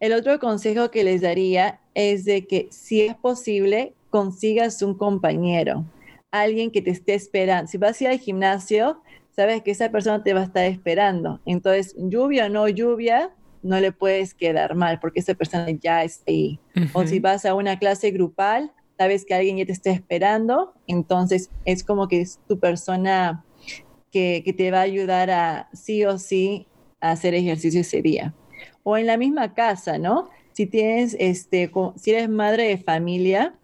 El 0.00 0.12
otro 0.12 0.38
consejo 0.38 0.90
que 0.90 1.04
les 1.04 1.22
daría 1.22 1.80
es 1.94 2.24
de 2.24 2.46
que 2.46 2.66
si 2.70 3.02
es 3.02 3.14
posible, 3.14 3.94
consigas 4.10 4.82
un 4.82 4.94
compañero, 4.98 5.84
alguien 6.30 6.70
que 6.70 6.82
te 6.82 6.90
esté 6.90 7.14
esperando. 7.14 7.68
Si 7.68 7.78
vas 7.78 8.00
a 8.00 8.04
ir 8.04 8.10
al 8.10 8.18
gimnasio, 8.18 9.00
sabes 9.30 9.62
que 9.62 9.70
esa 9.70 9.90
persona 9.90 10.22
te 10.22 10.34
va 10.34 10.40
a 10.40 10.44
estar 10.44 10.64
esperando. 10.64 11.40
Entonces, 11.46 11.94
lluvia 11.96 12.46
o 12.46 12.48
no 12.48 12.68
lluvia, 12.68 13.30
no 13.62 13.80
le 13.80 13.92
puedes 13.92 14.34
quedar 14.34 14.74
mal 14.74 14.98
porque 15.00 15.20
esa 15.20 15.34
persona 15.34 15.70
ya 15.70 16.04
está 16.04 16.24
ahí. 16.30 16.58
O 16.92 17.06
si 17.06 17.20
vas 17.20 17.46
a 17.46 17.54
una 17.54 17.78
clase 17.78 18.10
grupal, 18.10 18.72
sabes 18.98 19.24
que 19.24 19.34
alguien 19.34 19.56
ya 19.56 19.64
te 19.64 19.72
está 19.72 19.90
esperando, 19.90 20.74
entonces 20.86 21.50
es 21.64 21.82
como 21.82 22.08
que 22.08 22.20
es 22.20 22.40
tu 22.46 22.58
persona 22.58 23.44
que, 24.10 24.42
que 24.44 24.52
te 24.52 24.70
va 24.70 24.80
a 24.80 24.82
ayudar 24.82 25.30
a 25.30 25.68
sí 25.72 26.04
o 26.04 26.18
sí 26.18 26.66
a 27.04 27.10
hacer 27.10 27.34
ejercicio 27.34 27.82
ese 27.82 28.00
día. 28.00 28.34
O 28.82 28.96
en 28.96 29.06
la 29.06 29.16
misma 29.16 29.52
casa, 29.52 29.98
¿no? 29.98 30.30
Si 30.52 30.66
tienes, 30.66 31.16
este, 31.18 31.70
si 31.96 32.10
eres 32.12 32.28
madre 32.30 32.68
de 32.68 32.78
familia, 32.78 33.54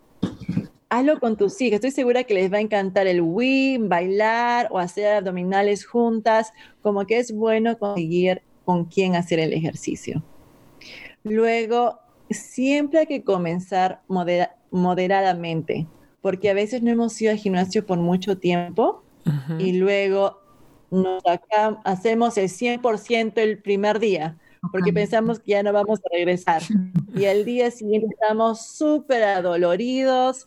hazlo 0.90 1.18
con 1.20 1.36
tus 1.36 1.60
hijos. 1.60 1.76
Estoy 1.76 1.90
segura 1.90 2.24
que 2.24 2.34
les 2.34 2.52
va 2.52 2.58
a 2.58 2.60
encantar 2.60 3.06
el 3.06 3.22
Wii, 3.22 3.78
bailar 3.78 4.68
o 4.70 4.78
hacer 4.78 5.06
abdominales 5.06 5.86
juntas. 5.86 6.52
Como 6.82 7.06
que 7.06 7.18
es 7.18 7.32
bueno 7.32 7.78
conseguir 7.78 8.42
con 8.64 8.84
quién 8.84 9.16
hacer 9.16 9.38
el 9.38 9.54
ejercicio. 9.54 10.22
Luego, 11.22 11.98
siempre 12.28 13.00
hay 13.00 13.06
que 13.06 13.24
comenzar 13.24 14.02
moderadamente, 14.70 15.86
porque 16.20 16.50
a 16.50 16.54
veces 16.54 16.82
no 16.82 16.90
hemos 16.90 17.20
ido 17.22 17.32
al 17.32 17.38
gimnasio 17.38 17.86
por 17.86 17.98
mucho 17.98 18.36
tiempo 18.36 19.02
y 19.58 19.72
luego 19.72 20.39
nos 20.90 21.22
hacemos 21.84 22.36
el 22.38 22.48
100% 22.48 23.32
el 23.36 23.58
primer 23.58 23.98
día, 23.98 24.36
porque 24.72 24.92
pensamos 24.92 25.38
que 25.38 25.52
ya 25.52 25.62
no 25.62 25.72
vamos 25.72 26.00
a 26.00 26.14
regresar. 26.14 26.62
Y 27.12 27.24
el 27.24 27.44
día 27.44 27.72
siguiente 27.72 28.06
estamos 28.12 28.64
súper 28.64 29.24
adoloridos, 29.24 30.46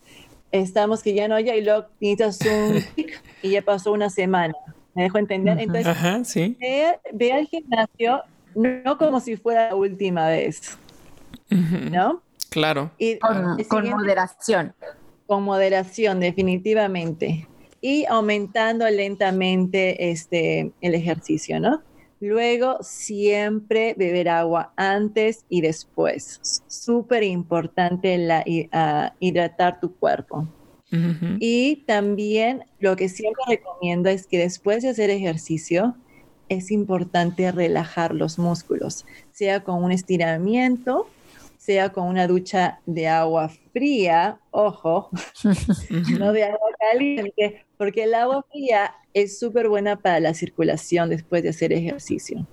estamos 0.53 1.03
que 1.03 1.13
ya 1.13 1.27
no 1.27 1.35
hay, 1.35 1.49
y 1.49 1.61
luego 1.61 1.87
necesitas 1.99 2.39
un 2.47 2.81
y 3.41 3.49
ya 3.49 3.61
pasó 3.61 3.91
una 3.91 4.09
semana. 4.09 4.53
¿Me 4.95 5.03
dejo 5.03 5.17
entender? 5.17 5.59
Entonces, 5.59 6.55
ve, 7.11 7.33
al 7.33 7.47
gimnasio 7.47 8.21
no 8.55 8.97
como 8.97 9.19
si 9.19 9.35
fuera 9.35 9.69
la 9.69 9.75
última 9.75 10.29
vez, 10.29 10.77
¿no? 11.49 12.21
Claro. 12.49 12.91
Y 12.99 13.17
con, 13.17 13.89
moderación. 13.89 14.73
Con 15.25 15.43
moderación, 15.43 16.19
definitivamente. 16.19 17.47
Y 17.85 18.05
aumentando 18.05 18.89
lentamente 18.89 20.09
este, 20.09 20.71
el 20.79 20.95
ejercicio, 20.95 21.59
¿no? 21.59 21.83
Luego, 22.21 22.77
siempre 22.81 23.93
beber 23.97 24.29
agua 24.29 24.71
antes 24.77 25.43
y 25.49 25.59
después. 25.59 26.39
Súper 26.67 27.23
importante 27.23 28.17
la, 28.17 28.45
hidratar 29.19 29.81
tu 29.81 29.93
cuerpo. 29.93 30.47
Y 31.39 31.83
también 31.87 32.63
lo 32.79 32.95
que 32.95 33.09
siempre 33.09 33.43
recomiendo 33.47 34.09
es 34.09 34.27
que 34.27 34.37
después 34.37 34.83
de 34.83 34.89
hacer 34.89 35.09
ejercicio, 35.09 35.95
es 36.49 36.71
importante 36.71 37.51
relajar 37.51 38.13
los 38.13 38.39
músculos, 38.39 39.05
sea 39.31 39.63
con 39.63 39.83
un 39.83 39.91
estiramiento, 39.91 41.07
sea 41.57 41.91
con 41.91 42.07
una 42.07 42.27
ducha 42.27 42.79
de 42.85 43.07
agua 43.07 43.49
fría, 43.71 44.39
ojo, 44.51 45.09
no 46.19 46.33
de 46.33 46.43
agua 46.43 46.69
caliente, 46.91 47.65
porque 47.83 48.05
el 48.05 48.13
agua 48.13 48.45
fría 48.49 48.95
es 49.13 49.37
súper 49.39 49.67
buena 49.67 49.97
para 49.97 50.21
la 50.21 50.33
circulación 50.33 51.09
después 51.09 51.43
de 51.43 51.49
hacer 51.49 51.73
ejercicio. 51.73 52.47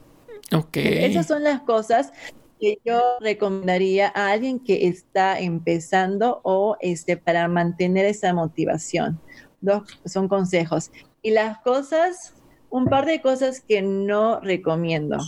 Ok. 0.52 0.76
Esas 0.76 1.28
son 1.28 1.44
las 1.44 1.60
cosas 1.60 2.12
que 2.58 2.80
yo 2.84 3.00
recomendaría 3.20 4.10
a 4.12 4.32
alguien 4.32 4.58
que 4.58 4.88
está 4.88 5.38
empezando 5.38 6.40
o 6.42 6.76
este, 6.80 7.16
para 7.16 7.46
mantener 7.46 8.06
esa 8.06 8.34
motivación. 8.34 9.20
Dos 9.60 9.84
son 10.04 10.26
consejos. 10.26 10.90
Y 11.22 11.30
las 11.30 11.60
cosas, 11.60 12.34
un 12.68 12.86
par 12.86 13.06
de 13.06 13.22
cosas 13.22 13.60
que 13.60 13.82
no 13.82 14.40
recomiendo. 14.40 15.18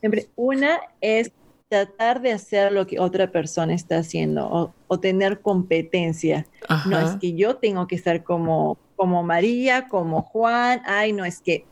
Siempre, 0.00 0.28
una 0.34 0.80
es 1.00 1.30
tratar 1.68 2.22
de 2.22 2.32
hacer 2.32 2.72
lo 2.72 2.86
que 2.86 2.98
otra 2.98 3.30
persona 3.30 3.74
está 3.74 3.98
haciendo 3.98 4.74
o, 4.86 4.98
tener 4.98 5.40
competencia. 5.40 6.46
No 6.86 6.98
es 6.98 7.16
que 7.20 7.34
yo 7.34 7.56
tengo 7.56 7.86
que 7.86 7.94
estar 7.94 8.24
como, 8.24 8.78
como 8.96 9.22
María, 9.22 9.88
como 9.88 10.22
Juan. 10.22 10.80
Ay, 10.86 11.12
no, 11.12 11.24
es 11.24 11.40
que 11.40 11.64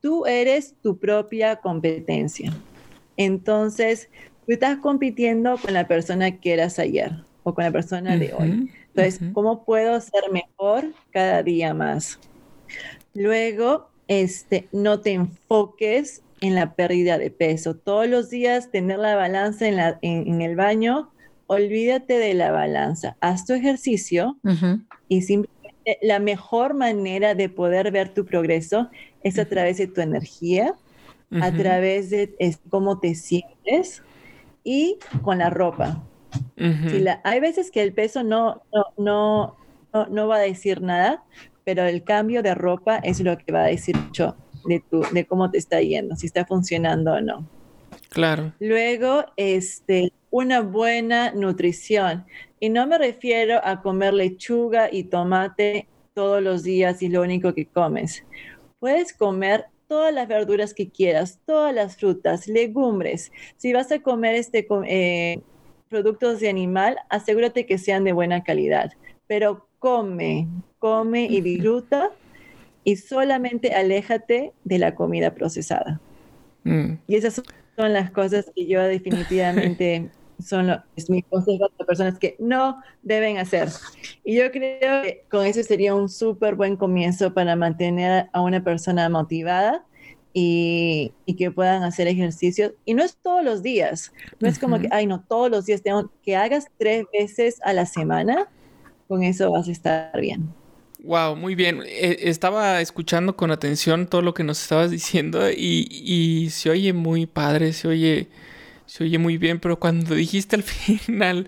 tú 0.00 0.26
eres 0.26 0.74
tu 0.82 0.98
propia 0.98 1.56
competencia. 1.56 2.52
Entonces, 3.16 4.10
tú 4.44 4.52
estás 4.52 4.78
compitiendo 4.78 5.56
con 5.56 5.72
la 5.72 5.86
persona 5.86 6.38
que 6.38 6.52
eras 6.52 6.78
ayer 6.78 7.12
o 7.44 7.54
con 7.54 7.64
la 7.64 7.70
persona 7.70 8.16
de 8.16 8.34
hoy. 8.34 8.70
Entonces, 8.88 9.20
¿cómo 9.32 9.64
puedo 9.64 10.00
ser 10.00 10.32
mejor 10.32 10.92
cada 11.10 11.42
día 11.44 11.74
más? 11.74 12.18
Luego, 13.14 13.88
este, 14.08 14.68
no 14.72 15.00
te 15.00 15.12
enfoques 15.12 16.23
en 16.44 16.54
la 16.54 16.74
pérdida 16.74 17.16
de 17.16 17.30
peso. 17.30 17.74
Todos 17.74 18.06
los 18.06 18.28
días 18.28 18.70
tener 18.70 18.98
la 18.98 19.16
balanza 19.16 19.66
en, 19.66 19.76
la, 19.76 19.98
en, 20.02 20.42
el 20.42 20.56
baño, 20.56 21.10
olvídate 21.46 22.18
de 22.18 22.34
la 22.34 22.50
balanza. 22.50 23.16
Haz 23.20 23.46
tu 23.46 23.54
ejercicio 23.54 24.36
y 25.08 25.22
simplemente 25.22 25.98
la 26.02 26.18
mejor 26.18 26.74
manera 26.74 27.34
de 27.34 27.48
poder 27.48 27.90
ver 27.90 28.12
tu 28.12 28.26
progreso 28.26 28.90
es 29.22 29.38
a 29.38 29.46
través 29.46 29.78
de 29.78 29.86
tu 29.86 30.02
energía, 30.02 30.74
a 31.40 31.50
través 31.50 32.10
de 32.10 32.36
cómo 32.68 33.00
te 33.00 33.14
sientes 33.14 34.02
y 34.64 34.98
con 35.22 35.38
la 35.38 35.48
ropa. 35.48 36.04
hay 37.24 37.40
veces 37.40 37.70
que 37.70 37.82
el 37.82 37.94
peso 37.94 38.22
no, 38.22 38.60
no, 38.98 39.56
no, 40.10 40.28
va 40.28 40.36
a 40.36 40.40
decir 40.40 40.82
nada, 40.82 41.24
pero 41.64 41.84
el 41.84 42.04
cambio 42.04 42.42
de 42.42 42.54
ropa 42.54 42.98
es 42.98 43.20
lo 43.20 43.38
que 43.38 43.50
va 43.50 43.62
a 43.62 43.68
decir 43.68 43.96
mucho 43.96 44.36
de, 44.66 44.80
tu, 44.80 45.02
de 45.12 45.24
cómo 45.26 45.50
te 45.50 45.58
está 45.58 45.80
yendo, 45.80 46.16
si 46.16 46.26
está 46.26 46.44
funcionando 46.44 47.12
o 47.12 47.20
no. 47.20 47.48
Claro. 48.10 48.52
Luego, 48.60 49.24
este, 49.36 50.12
una 50.30 50.60
buena 50.60 51.32
nutrición. 51.32 52.24
Y 52.60 52.68
no 52.70 52.86
me 52.86 52.98
refiero 52.98 53.60
a 53.62 53.82
comer 53.82 54.14
lechuga 54.14 54.88
y 54.90 55.04
tomate 55.04 55.86
todos 56.14 56.42
los 56.42 56.62
días 56.62 57.02
y 57.02 57.08
lo 57.08 57.22
único 57.22 57.54
que 57.54 57.66
comes. 57.66 58.24
Puedes 58.78 59.12
comer 59.12 59.66
todas 59.88 60.14
las 60.14 60.28
verduras 60.28 60.74
que 60.74 60.88
quieras, 60.88 61.40
todas 61.46 61.74
las 61.74 61.96
frutas, 61.96 62.48
legumbres. 62.48 63.32
Si 63.56 63.72
vas 63.72 63.92
a 63.92 64.00
comer 64.00 64.34
este, 64.36 64.66
eh, 64.86 65.40
productos 65.88 66.40
de 66.40 66.48
animal, 66.48 66.96
asegúrate 67.10 67.66
que 67.66 67.78
sean 67.78 68.04
de 68.04 68.12
buena 68.12 68.42
calidad. 68.42 68.92
Pero 69.26 69.68
come, 69.78 70.48
come 70.78 71.26
y 71.26 71.40
disfruta 71.40 72.10
y 72.84 72.96
solamente 72.96 73.74
aléjate 73.74 74.52
de 74.62 74.78
la 74.78 74.94
comida 74.94 75.34
procesada. 75.34 76.00
Mm. 76.64 76.94
Y 77.06 77.16
esas 77.16 77.42
son 77.76 77.92
las 77.92 78.10
cosas 78.10 78.50
que 78.54 78.66
yo 78.66 78.82
definitivamente 78.82 80.10
son 80.38 80.66
los, 80.66 80.80
mis 81.08 81.24
consejos 81.24 81.70
a 81.78 81.84
personas 81.84 82.18
que 82.18 82.36
no 82.38 82.82
deben 83.02 83.38
hacer. 83.38 83.68
Y 84.22 84.36
yo 84.36 84.50
creo 84.50 85.02
que 85.02 85.24
con 85.30 85.46
eso 85.46 85.62
sería 85.62 85.94
un 85.94 86.08
súper 86.08 86.54
buen 86.54 86.76
comienzo 86.76 87.32
para 87.32 87.56
mantener 87.56 88.28
a 88.32 88.40
una 88.42 88.62
persona 88.62 89.08
motivada 89.08 89.84
y, 90.32 91.12
y, 91.26 91.36
que 91.36 91.50
puedan 91.50 91.84
hacer 91.84 92.08
ejercicios. 92.08 92.72
Y 92.84 92.94
no 92.94 93.04
es 93.04 93.16
todos 93.16 93.44
los 93.44 93.62
días, 93.62 94.12
no 94.40 94.48
es 94.48 94.58
como 94.58 94.80
que, 94.80 94.88
ay, 94.90 95.06
no, 95.06 95.22
todos 95.22 95.48
los 95.48 95.64
días 95.64 95.82
tengo 95.82 96.10
que 96.22 96.36
hagas 96.36 96.66
tres 96.76 97.06
veces 97.12 97.60
a 97.62 97.72
la 97.72 97.86
semana, 97.86 98.48
con 99.06 99.22
eso 99.22 99.52
vas 99.52 99.68
a 99.68 99.72
estar 99.72 100.20
bien. 100.20 100.52
Wow, 101.04 101.36
muy 101.36 101.54
bien. 101.54 101.82
Eh, 101.84 102.16
estaba 102.22 102.80
escuchando 102.80 103.36
con 103.36 103.50
atención 103.50 104.06
todo 104.06 104.22
lo 104.22 104.32
que 104.32 104.42
nos 104.42 104.62
estabas 104.62 104.90
diciendo 104.90 105.50
y, 105.50 105.86
y 105.90 106.48
se 106.48 106.70
oye 106.70 106.94
muy 106.94 107.26
padre, 107.26 107.74
se 107.74 107.88
oye 107.88 108.28
se 108.86 109.04
oye 109.04 109.18
muy 109.18 109.36
bien, 109.36 109.60
pero 109.60 109.78
cuando 109.78 110.14
dijiste 110.14 110.56
al 110.56 110.62
final, 110.62 111.46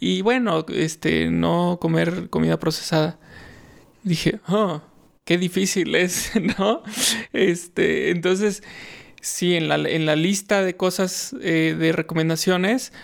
y 0.00 0.22
bueno, 0.22 0.64
este, 0.72 1.28
no 1.30 1.78
comer 1.80 2.30
comida 2.30 2.58
procesada, 2.58 3.18
dije, 4.02 4.40
oh, 4.48 4.80
qué 5.24 5.36
difícil 5.36 5.94
es, 5.94 6.32
¿no? 6.58 6.82
Este, 7.34 8.10
entonces, 8.10 8.62
sí, 9.20 9.56
en 9.56 9.68
la, 9.68 9.76
en 9.76 10.06
la 10.06 10.16
lista 10.16 10.62
de 10.62 10.74
cosas, 10.74 11.34
eh, 11.42 11.76
de 11.78 11.92
recomendaciones, 11.92 12.94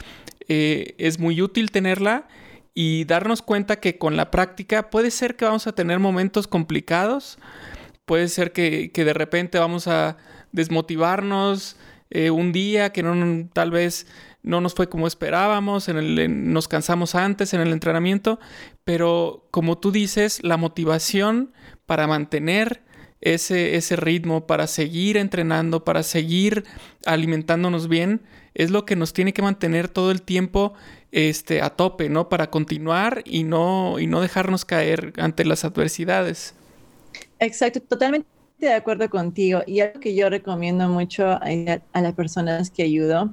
eh, 0.48 0.94
es 0.96 1.18
muy 1.18 1.42
útil 1.42 1.70
tenerla 1.70 2.28
y 2.74 3.04
darnos 3.04 3.42
cuenta 3.42 3.76
que 3.80 3.98
con 3.98 4.16
la 4.16 4.30
práctica 4.30 4.90
puede 4.90 5.10
ser 5.10 5.36
que 5.36 5.44
vamos 5.44 5.66
a 5.66 5.72
tener 5.72 5.98
momentos 5.98 6.46
complicados, 6.46 7.38
puede 8.04 8.28
ser 8.28 8.52
que, 8.52 8.90
que 8.92 9.04
de 9.04 9.12
repente 9.12 9.58
vamos 9.58 9.88
a 9.88 10.16
desmotivarnos, 10.52 11.76
eh, 12.10 12.30
un 12.30 12.52
día 12.52 12.92
que 12.92 13.02
no, 13.02 13.48
tal 13.54 13.70
vez 13.70 14.06
no 14.42 14.60
nos 14.60 14.74
fue 14.74 14.88
como 14.88 15.06
esperábamos, 15.06 15.88
en 15.88 15.96
el, 15.96 16.52
nos 16.52 16.68
cansamos 16.68 17.14
antes 17.14 17.54
en 17.54 17.62
el 17.62 17.72
entrenamiento, 17.72 18.38
pero 18.84 19.48
como 19.50 19.78
tú 19.78 19.92
dices, 19.92 20.40
la 20.42 20.58
motivación 20.58 21.52
para 21.86 22.06
mantener 22.06 22.82
ese, 23.22 23.76
ese 23.76 23.96
ritmo, 23.96 24.46
para 24.46 24.66
seguir 24.66 25.16
entrenando, 25.16 25.84
para 25.84 26.02
seguir 26.02 26.64
alimentándonos 27.06 27.88
bien, 27.88 28.20
es 28.54 28.70
lo 28.70 28.84
que 28.84 28.96
nos 28.96 29.12
tiene 29.12 29.32
que 29.32 29.42
mantener 29.42 29.88
todo 29.88 30.10
el 30.10 30.22
tiempo 30.22 30.74
este, 31.10 31.62
a 31.62 31.70
tope, 31.70 32.08
¿no? 32.08 32.28
Para 32.28 32.50
continuar 32.50 33.22
y 33.24 33.44
no, 33.44 33.98
y 33.98 34.06
no 34.06 34.20
dejarnos 34.20 34.64
caer 34.64 35.12
ante 35.18 35.44
las 35.44 35.64
adversidades. 35.64 36.54
Exacto, 37.38 37.80
totalmente 37.80 38.26
de 38.58 38.72
acuerdo 38.72 39.10
contigo 39.10 39.62
y 39.66 39.80
algo 39.80 40.00
que 40.00 40.14
yo 40.14 40.30
recomiendo 40.30 40.88
mucho 40.88 41.26
a, 41.26 42.00
las 42.00 42.12
personas 42.14 42.70
que 42.70 42.84
ayudo, 42.84 43.32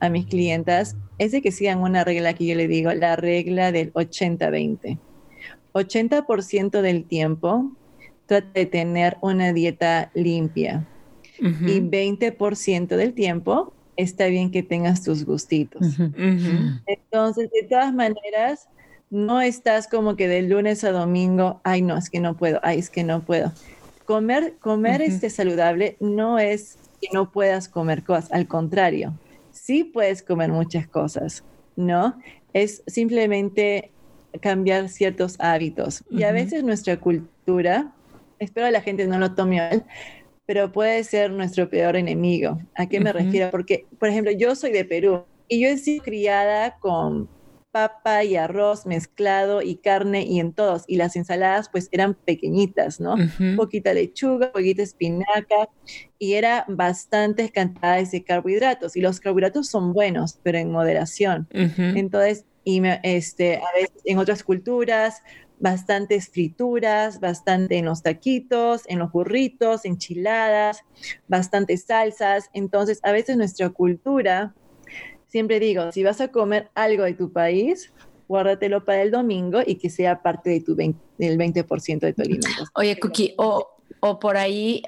a 0.00 0.08
mis 0.08 0.26
clientas, 0.26 0.96
es 1.18 1.32
de 1.32 1.42
que 1.42 1.52
sigan 1.52 1.80
una 1.80 2.04
regla 2.04 2.34
que 2.34 2.46
yo 2.46 2.54
le 2.54 2.66
digo, 2.66 2.92
la 2.92 3.16
regla 3.16 3.72
del 3.72 3.92
80-20. 3.92 4.98
80%, 5.72 6.80
del 6.82 7.04
tiempo 7.04 7.72
trata 8.26 8.48
de 8.54 8.66
tener 8.66 9.16
una 9.20 9.52
dieta 9.52 10.10
limpia 10.14 10.86
y 11.38 11.80
20% 11.80 12.96
del 12.96 13.12
tiempo 13.12 13.74
está 13.96 14.26
bien 14.26 14.50
que 14.50 14.62
tengas 14.62 15.02
tus 15.02 15.24
gustitos. 15.24 15.98
Entonces, 16.86 17.50
de 17.50 17.66
todas 17.68 17.92
maneras, 17.94 18.68
no 19.10 19.40
estás 19.40 19.86
como 19.86 20.16
que 20.16 20.28
de 20.28 20.42
lunes 20.42 20.84
a 20.84 20.90
domingo, 20.90 21.60
ay 21.64 21.82
no, 21.82 21.96
es 21.96 22.10
que 22.10 22.20
no 22.20 22.36
puedo, 22.36 22.58
ay 22.62 22.78
es 22.78 22.90
que 22.90 23.04
no 23.04 23.22
puedo 23.22 23.52
comer, 24.04 24.54
comer 24.60 25.02
este 25.02 25.30
saludable 25.30 25.96
no 26.00 26.38
es 26.38 26.78
que 27.00 27.08
no 27.12 27.30
puedas 27.30 27.68
comer 27.68 28.02
cosas, 28.02 28.32
al 28.32 28.46
contrario, 28.46 29.14
sí 29.50 29.84
puedes 29.84 30.22
comer 30.22 30.50
muchas 30.50 30.86
cosas, 30.86 31.44
¿no? 31.76 32.18
Es 32.52 32.82
simplemente 32.86 33.90
cambiar 34.40 34.88
ciertos 34.88 35.36
hábitos. 35.38 36.02
Y 36.10 36.24
a 36.24 36.32
veces 36.32 36.64
nuestra 36.64 36.98
cultura, 36.98 37.92
espero 38.38 38.70
la 38.70 38.80
gente 38.80 39.06
no 39.06 39.18
lo 39.18 39.32
tome 39.34 39.58
mal, 39.58 39.84
pero 40.46 40.72
puede 40.72 41.04
ser 41.04 41.30
nuestro 41.30 41.68
peor 41.68 41.96
enemigo. 41.96 42.58
¿A 42.74 42.88
qué 42.88 43.00
me 43.00 43.12
refiero? 43.12 43.50
Porque, 43.50 43.86
por 43.98 44.08
ejemplo, 44.08 44.32
yo 44.32 44.54
soy 44.54 44.72
de 44.72 44.84
Perú 44.84 45.24
y 45.48 45.60
yo 45.60 45.68
he 45.68 45.76
sido 45.78 46.02
criada 46.02 46.78
con 46.78 47.28
papa 47.74 48.22
y 48.22 48.36
arroz 48.36 48.86
mezclado 48.86 49.60
y 49.60 49.74
carne 49.74 50.22
y 50.22 50.38
en 50.38 50.52
todos. 50.52 50.84
Y 50.86 50.94
las 50.94 51.16
ensaladas 51.16 51.68
pues 51.68 51.88
eran 51.90 52.14
pequeñitas, 52.14 53.00
¿no? 53.00 53.16
Poquita 53.56 53.92
lechuga, 53.92 54.52
poquita 54.52 54.82
espinaca 54.82 55.68
y 56.20 56.34
era 56.34 56.64
bastantes 56.68 57.50
cantidades 57.50 58.12
de 58.12 58.22
carbohidratos. 58.22 58.96
Y 58.96 59.00
los 59.00 59.18
carbohidratos 59.18 59.66
son 59.66 59.92
buenos, 59.92 60.38
pero 60.44 60.58
en 60.58 60.70
moderación. 60.70 61.48
Entonces, 61.50 62.44
y 62.62 62.80
este, 63.02 63.56
a 63.56 63.74
veces 63.74 64.00
en 64.04 64.18
otras 64.18 64.44
culturas, 64.44 65.22
bastantes 65.58 66.28
frituras, 66.28 67.20
bastante 67.20 67.78
en 67.78 67.84
los 67.84 68.02
taquitos, 68.02 68.82
en 68.86 68.98
los 68.98 69.12
burritos, 69.12 69.84
enchiladas, 69.84 70.84
bastantes 71.28 71.84
salsas. 71.84 72.50
Entonces, 72.52 73.00
a 73.02 73.12
veces 73.12 73.36
nuestra 73.36 73.70
cultura 73.70 74.54
siempre 75.34 75.58
digo, 75.58 75.90
si 75.90 76.04
vas 76.04 76.20
a 76.20 76.28
comer 76.28 76.70
algo 76.74 77.02
de 77.02 77.14
tu 77.14 77.32
país, 77.32 77.92
guárdatelo 78.28 78.84
para 78.84 79.02
el 79.02 79.10
domingo 79.10 79.60
y 79.66 79.74
que 79.76 79.90
sea 79.90 80.22
parte 80.22 80.50
de 80.50 80.60
tu 80.60 80.76
del 80.76 80.94
20% 81.18 81.98
de 81.98 82.12
tu 82.12 82.22
alimento. 82.22 82.64
Oye, 82.74 82.98
Cookie, 83.00 83.34
o, 83.36 83.68
o 84.00 84.18
por 84.20 84.36
ahí 84.36 84.82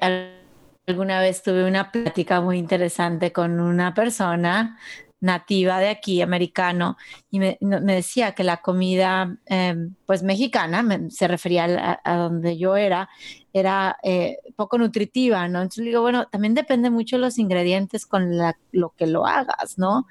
alguna 0.87 1.19
vez 1.19 1.43
tuve 1.43 1.67
una 1.67 1.91
plática 1.91 2.39
muy 2.39 2.57
interesante 2.57 3.33
con 3.33 3.59
una 3.59 3.93
persona 3.93 4.77
nativa 5.19 5.79
de 5.79 5.89
aquí, 5.89 6.21
americano, 6.21 6.97
y 7.31 7.39
me, 7.39 7.57
decía 7.59 8.33
que 8.33 8.43
la 8.43 8.57
comida, 8.57 9.37
em, 9.45 9.95
pues 10.05 10.23
mexicana, 10.23 10.85
se 11.09 11.27
refería 11.27 11.99
a, 12.03 12.17
donde 12.17 12.57
yo 12.57 12.75
era, 12.75 13.09
era 13.53 13.97
eh, 14.03 14.37
poco 14.55 14.77
nutritiva, 14.77 15.47
¿no? 15.47 15.59
Entonces 15.61 15.85
digo, 15.85 16.01
bueno, 16.01 16.27
también 16.27 16.53
depende 16.53 16.89
mucho 16.89 17.15
de 17.15 17.21
los 17.21 17.39
ingredientes 17.39 18.05
con 18.05 18.37
lo 18.71 18.93
que 18.95 19.07
lo 19.07 19.25
hagas, 19.25 19.77
¿no? 19.77 20.05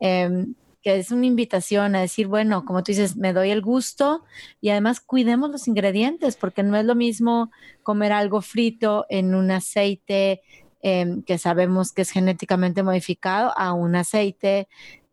Em, 0.00 0.54
que 0.82 0.96
es 0.96 1.10
una 1.10 1.26
invitación 1.26 1.94
a 1.94 2.00
decir, 2.00 2.26
bueno, 2.26 2.64
como 2.64 2.82
tú 2.82 2.92
dices, 2.92 3.16
me 3.16 3.32
doy 3.32 3.50
el 3.50 3.60
gusto 3.60 4.24
y 4.60 4.70
además 4.70 5.00
cuidemos 5.00 5.50
los 5.50 5.68
ingredientes, 5.68 6.36
porque 6.36 6.62
no 6.62 6.76
es 6.76 6.84
lo 6.86 6.94
mismo 6.94 7.50
comer 7.82 8.12
algo 8.12 8.40
frito 8.40 9.04
en 9.10 9.34
un 9.34 9.50
aceite 9.50 10.42
Em, 10.82 11.22
que 11.22 11.36
sabemos 11.36 11.92
que 11.92 12.02
es 12.02 12.10
genéticamente 12.10 12.82
modificado 12.82 13.52
a 13.54 13.74
un 13.74 13.96
aceite, 13.96 14.66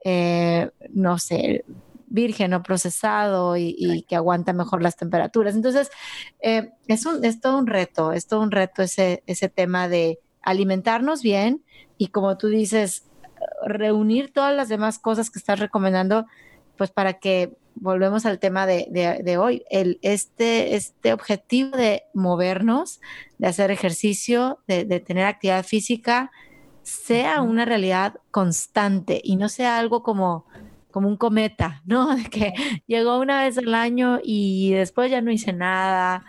eh, 0.06 0.70
no 0.92 1.20
sé, 1.20 1.66
virgen 2.08 2.54
o 2.54 2.64
procesado 2.64 3.58
y, 3.58 4.06
que 4.08 4.16
aguanta 4.16 4.54
mejor 4.54 4.82
las 4.82 4.96
temperaturas. 4.96 5.56
Entonces, 5.56 5.90
eh, 6.40 6.72
es, 6.88 7.06
un, 7.06 7.26
es 7.26 7.42
todo 7.42 7.58
un 7.58 7.68
reto, 7.68 8.14
es 8.14 8.28
todo 8.28 8.42
un 8.42 8.52
reto 8.52 8.82
ese, 8.82 9.24
ese 9.28 9.50
tema 9.50 9.90
de 9.90 10.20
alimentarnos 10.42 11.22
bien 11.22 11.66
y 11.98 12.08
como 12.08 12.38
tú 12.38 12.48
dices, 12.48 13.04
reunir 13.66 14.32
todas 14.32 14.56
las 14.56 14.70
demás 14.70 15.00
cosas 15.00 15.30
que 15.30 15.40
estás 15.40 15.60
recomendando, 15.60 16.28
pues 16.78 16.92
para 16.92 17.14
que 17.20 17.58
volvemos 17.80 18.26
al 18.26 18.40
tema 18.40 18.66
de, 18.66 19.38
hoy, 19.40 19.64
el, 19.70 20.00
este, 20.02 20.76
este 20.76 21.14
objetivo 21.14 21.76
de 21.76 22.04
movernos, 22.14 23.02
de 23.38 23.48
hacer 23.48 23.72
ejercicio, 23.72 24.60
de, 24.68 24.86
tener 25.00 25.26
actividad 25.26 25.66
física, 25.66 26.32
sea 26.84 27.42
una 27.42 27.66
realidad 27.66 28.16
constante 28.32 29.22
y 29.24 29.36
no 29.36 29.50
sea 29.50 29.78
algo 29.78 30.04
como, 30.04 30.46
como 30.92 31.08
un 31.08 31.18
cometa, 31.18 31.82
¿no? 31.86 32.16
De 32.16 32.24
que 32.26 32.54
llegó 32.88 33.20
una 33.20 33.44
vez 33.44 33.58
al 33.58 33.74
año 33.76 34.20
y 34.24 34.72
después 34.74 35.12
ya 35.12 35.22
no 35.22 35.32
hice 35.32 35.54
nada. 35.54 36.24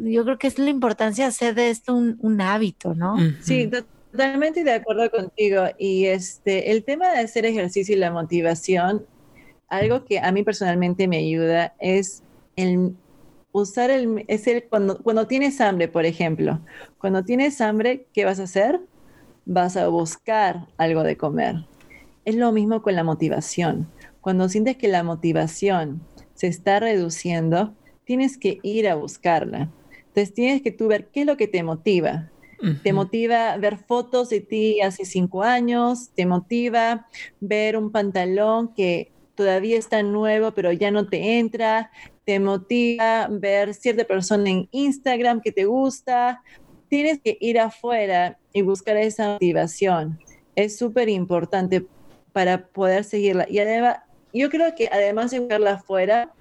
Yo 0.00 0.24
creo 0.24 0.38
que 0.38 0.46
es 0.46 0.58
la 0.58 0.70
importancia 0.70 1.24
de 1.24 1.28
hacer 1.28 1.54
de 1.54 1.70
esto 1.70 1.94
un, 1.94 2.40
hábito, 2.40 2.94
¿no? 2.94 3.16
Sí, 3.42 3.70
totalmente 4.10 4.64
de 4.64 4.72
acuerdo 4.72 5.10
contigo. 5.10 5.64
Y 5.78 6.06
este, 6.06 6.72
el 6.72 6.84
tema 6.84 7.10
de 7.10 7.18
hacer 7.18 7.44
ejercicio 7.44 7.94
y 7.94 7.98
la 7.98 8.10
motivación 8.10 9.04
algo 9.68 10.04
que 10.04 10.18
a 10.18 10.32
mí 10.32 10.42
personalmente 10.42 11.08
me 11.08 11.18
ayuda 11.18 11.74
es 11.78 12.22
el 12.56 12.94
usar 13.52 13.90
el, 13.90 14.24
es 14.28 14.46
el 14.46 14.64
cuando, 14.64 14.98
cuando 14.98 15.26
tienes 15.26 15.60
hambre, 15.60 15.88
por 15.88 16.06
ejemplo. 16.06 16.60
Cuando 16.98 17.24
tienes 17.24 17.60
hambre, 17.60 18.06
¿qué 18.12 18.24
vas 18.24 18.40
a 18.40 18.44
hacer? 18.44 18.80
Vas 19.44 19.76
a 19.76 19.88
buscar 19.88 20.66
algo 20.76 21.02
de 21.02 21.16
comer. 21.16 21.66
Es 22.24 22.36
lo 22.36 22.52
mismo 22.52 22.82
con 22.82 22.94
la 22.94 23.04
motivación. 23.04 23.88
Cuando 24.20 24.48
sientes 24.48 24.76
que 24.76 24.88
la 24.88 25.02
motivación 25.02 26.02
se 26.34 26.46
está 26.48 26.80
reduciendo, 26.80 27.74
tienes 28.04 28.36
que 28.36 28.58
ir 28.62 28.88
a 28.88 28.94
buscarla. 28.94 29.70
Entonces 30.08 30.34
tienes 30.34 30.62
que 30.62 30.70
tú 30.70 30.88
ver 30.88 31.08
qué 31.08 31.20
es 31.20 31.26
lo 31.26 31.36
que 31.36 31.48
te 31.48 31.62
motiva. 31.62 32.30
Te 32.82 32.92
motiva 32.92 33.56
ver 33.56 33.78
fotos 33.78 34.30
de 34.30 34.40
ti 34.40 34.80
hace 34.80 35.04
cinco 35.04 35.44
años, 35.44 36.10
te 36.16 36.26
motiva 36.26 37.06
ver 37.38 37.76
un 37.76 37.92
pantalón 37.92 38.74
que 38.74 39.12
todavía 39.38 39.78
está 39.78 40.02
nuevo 40.02 40.50
pero 40.50 40.72
ya 40.72 40.90
no 40.90 41.06
te 41.06 41.38
entra, 41.38 41.92
te 42.24 42.40
motiva 42.40 43.28
ver 43.30 43.72
cierta 43.72 44.02
persona 44.02 44.50
en 44.50 44.68
Instagram 44.72 45.40
que 45.40 45.52
te 45.52 45.64
gusta. 45.64 46.42
Tienes 46.88 47.20
que 47.20 47.38
ir 47.40 47.60
afuera 47.60 48.36
y 48.52 48.62
buscar 48.62 48.96
esa 48.96 49.34
motivación. 49.34 50.18
Es 50.56 50.76
súper 50.76 51.08
importante 51.08 51.86
para 52.32 52.66
poder 52.66 53.04
seguirla. 53.04 53.46
Y 53.48 53.60
además, 53.60 53.98
yo 54.34 54.50
creo 54.50 54.74
que 54.74 54.88
además 54.90 55.30
de 55.30 55.38
verla 55.38 55.74
afuera, 55.74 56.32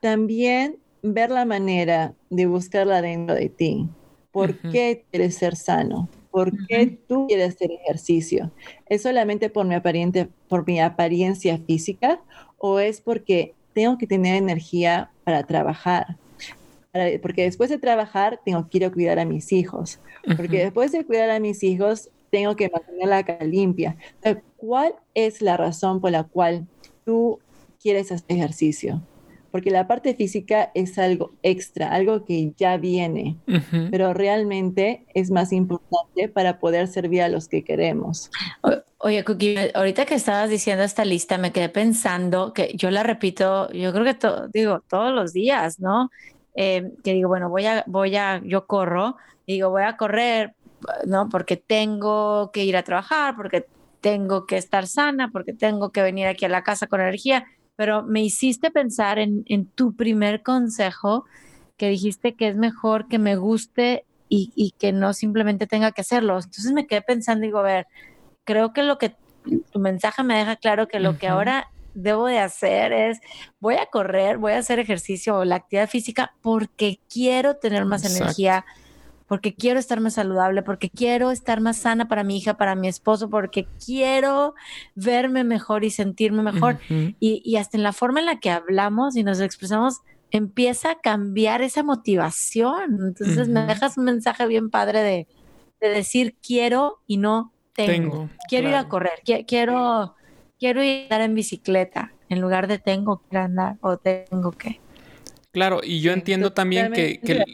también 0.00 0.76
ver 1.02 1.30
la 1.30 1.46
manera 1.46 2.12
de 2.28 2.44
buscarla 2.44 3.00
dentro 3.00 3.34
de 3.34 3.48
ti. 3.48 3.88
¿Por 4.32 4.54
qué 4.70 5.06
quieres 5.10 5.36
ser 5.36 5.56
sano? 5.56 6.10
¿Por 6.36 6.52
qué 6.66 6.98
tú 7.08 7.28
quieres 7.28 7.54
hacer 7.54 7.70
ejercicio? 7.72 8.50
¿Es 8.90 9.00
solamente 9.00 9.48
por 9.48 9.64
mi, 9.64 9.74
apariencia, 9.74 10.28
por 10.48 10.66
mi 10.66 10.78
apariencia 10.78 11.56
física 11.56 12.20
o 12.58 12.78
es 12.78 13.00
porque 13.00 13.54
tengo 13.72 13.96
que 13.96 14.06
tener 14.06 14.36
energía 14.36 15.10
para 15.24 15.44
trabajar? 15.44 16.18
porque 17.22 17.44
después 17.44 17.70
de 17.70 17.78
trabajar 17.78 18.38
tengo 18.44 18.68
que 18.68 18.76
ir 18.76 18.84
a 18.84 18.92
cuidar 18.92 19.18
a 19.18 19.24
mis 19.24 19.50
hijos. 19.50 19.98
Porque 20.36 20.58
después 20.58 20.92
de 20.92 21.06
cuidar 21.06 21.30
a 21.30 21.40
mis 21.40 21.62
hijos 21.62 22.10
tengo 22.30 22.54
que 22.54 22.68
mantener 22.68 23.08
la 23.08 23.24
casa 23.24 23.44
limpia. 23.44 23.96
¿Cuál 24.58 24.94
es 25.14 25.40
la 25.40 25.56
razón 25.56 26.02
por 26.02 26.10
la 26.10 26.24
cual 26.24 26.66
tú 27.06 27.38
quieres 27.80 28.12
hacer 28.12 28.36
ejercicio? 28.36 29.00
Porque 29.56 29.70
la 29.70 29.86
parte 29.86 30.14
física 30.14 30.70
es 30.74 30.98
algo 30.98 31.32
extra, 31.42 31.90
algo 31.90 32.26
que 32.26 32.52
ya 32.58 32.76
viene, 32.76 33.38
pero 33.90 34.12
realmente 34.12 35.06
es 35.14 35.30
más 35.30 35.50
importante 35.50 36.28
para 36.28 36.58
poder 36.58 36.88
servir 36.88 37.22
a 37.22 37.30
los 37.30 37.48
que 37.48 37.64
queremos. 37.64 38.30
oye, 38.98 39.24
Cookie, 39.24 39.56
ahorita 39.72 40.04
que 40.04 40.14
estabas 40.14 40.50
diciendo 40.50 40.84
esta 40.84 41.06
lista, 41.06 41.38
me 41.38 41.52
quedé 41.52 41.70
pensando 41.70 42.52
que 42.52 42.74
yo 42.74 42.90
la 42.90 43.02
repito, 43.02 43.72
yo 43.72 43.94
creo 43.94 44.04
que 44.04 44.18
digo 44.52 44.82
todos 44.90 45.14
los 45.14 45.32
días, 45.32 45.80
¿no? 45.80 46.10
Eh, 46.54 46.92
que 47.02 47.14
digo, 47.14 47.30
bueno, 47.30 47.48
voy 47.48 47.64
a, 47.64 47.82
voy 47.86 48.14
a, 48.14 48.42
yo 48.44 48.66
corro, 48.66 49.16
digo, 49.46 49.70
voy 49.70 49.84
a 49.84 49.96
correr, 49.96 50.52
¿no? 51.06 51.30
Porque 51.30 51.56
tengo 51.56 52.50
que 52.52 52.62
ir 52.62 52.76
a 52.76 52.82
trabajar, 52.82 53.36
porque 53.36 53.64
tengo 54.02 54.44
que 54.44 54.58
estar 54.58 54.86
sana, 54.86 55.30
porque 55.32 55.54
tengo 55.54 55.92
que 55.92 56.02
venir 56.02 56.26
aquí 56.26 56.44
a 56.44 56.50
la 56.50 56.62
casa 56.62 56.88
con 56.88 57.00
energía 57.00 57.46
pero 57.76 58.02
me 58.02 58.22
hiciste 58.22 58.70
pensar 58.70 59.18
en, 59.18 59.44
tu 59.74 59.94
primer 59.94 60.42
consejo 60.42 61.24
que 61.76 61.88
dijiste 61.88 62.34
que 62.34 62.48
es 62.48 62.56
mejor 62.56 63.06
que 63.06 63.18
me 63.18 63.36
guste 63.36 64.04
y, 64.28 64.74
que 64.78 64.92
no 64.92 65.12
simplemente 65.12 65.66
tenga 65.66 65.92
que 65.92 66.00
hacerlo. 66.00 66.34
Entonces 66.36 66.72
me 66.72 66.86
quedé 66.86 67.02
pensando 67.02 67.44
y 67.44 67.48
digo, 67.48 67.58
a 67.58 67.62
ver, 67.62 67.86
creo 68.44 68.72
que 68.72 68.82
lo 68.82 68.98
que 68.98 69.14
tu 69.70 69.78
mensaje 69.78 70.24
me 70.24 70.36
deja 70.36 70.56
claro 70.56 70.88
que 70.88 70.98
lo 70.98 71.18
que 71.18 71.28
ahora 71.28 71.70
debo 71.94 72.26
de 72.26 72.38
hacer 72.38 72.92
es, 72.92 73.20
voy 73.60 73.76
a 73.76 73.86
correr, 73.86 74.38
voy 74.38 74.52
a 74.52 74.58
hacer 74.58 74.78
ejercicio 74.78 75.36
o 75.36 75.44
la 75.44 75.56
actividad 75.56 75.88
física 75.88 76.34
porque 76.42 76.98
quiero 77.08 77.56
tener 77.56 77.84
más 77.84 78.04
energía 78.04 78.64
porque 79.26 79.54
quiero 79.54 79.78
estar 79.78 80.00
más 80.00 80.14
saludable, 80.14 80.62
porque 80.62 80.88
quiero 80.88 81.30
estar 81.30 81.60
más 81.60 81.78
sana 81.78 82.08
para 82.08 82.24
mi 82.24 82.38
hija, 82.38 82.56
para 82.56 82.74
mi 82.74 82.88
esposo, 82.88 83.28
porque 83.28 83.66
quiero 83.84 84.54
verme 84.94 85.44
mejor 85.44 85.84
y 85.84 85.90
sentirme 85.90 86.42
mejor. 86.42 86.78
y, 86.88 87.56
hasta 87.56 87.76
en 87.76 87.82
la 87.82 87.92
forma 87.92 88.20
en 88.20 88.26
la 88.26 88.38
que 88.38 88.50
hablamos 88.50 89.16
y 89.16 89.24
nos 89.24 89.40
expresamos, 89.40 90.00
empieza 90.30 90.92
a 90.92 91.00
cambiar 91.00 91.62
esa 91.62 91.82
motivación. 91.82 92.98
Entonces 93.06 93.48
me 93.48 93.66
dejas 93.66 93.98
un 93.98 94.04
mensaje 94.04 94.46
bien 94.46 94.70
padre 94.70 95.02
de, 95.02 95.26
decir 95.80 96.34
quiero 96.42 97.00
y 97.06 97.18
no 97.18 97.52
tengo. 97.74 98.28
quiero 98.48 98.70
ir 98.70 98.74
a 98.74 98.88
correr, 98.88 99.20
quiero, 99.46 100.16
quiero 100.58 100.82
ir 100.82 101.02
a 101.02 101.02
andar 101.04 101.20
en 101.20 101.34
bicicleta 101.34 102.12
en 102.28 102.40
lugar 102.40 102.66
de 102.66 102.78
tengo 102.78 103.22
que 103.30 103.36
andar 103.36 103.76
o 103.80 103.98
tengo 103.98 104.52
que. 104.52 104.80
Claro, 105.52 105.80
y 105.82 106.00
yo 106.00 106.12
entiendo 106.12 106.52
también 106.52 106.92
que, 106.92 107.20
que 107.20 107.44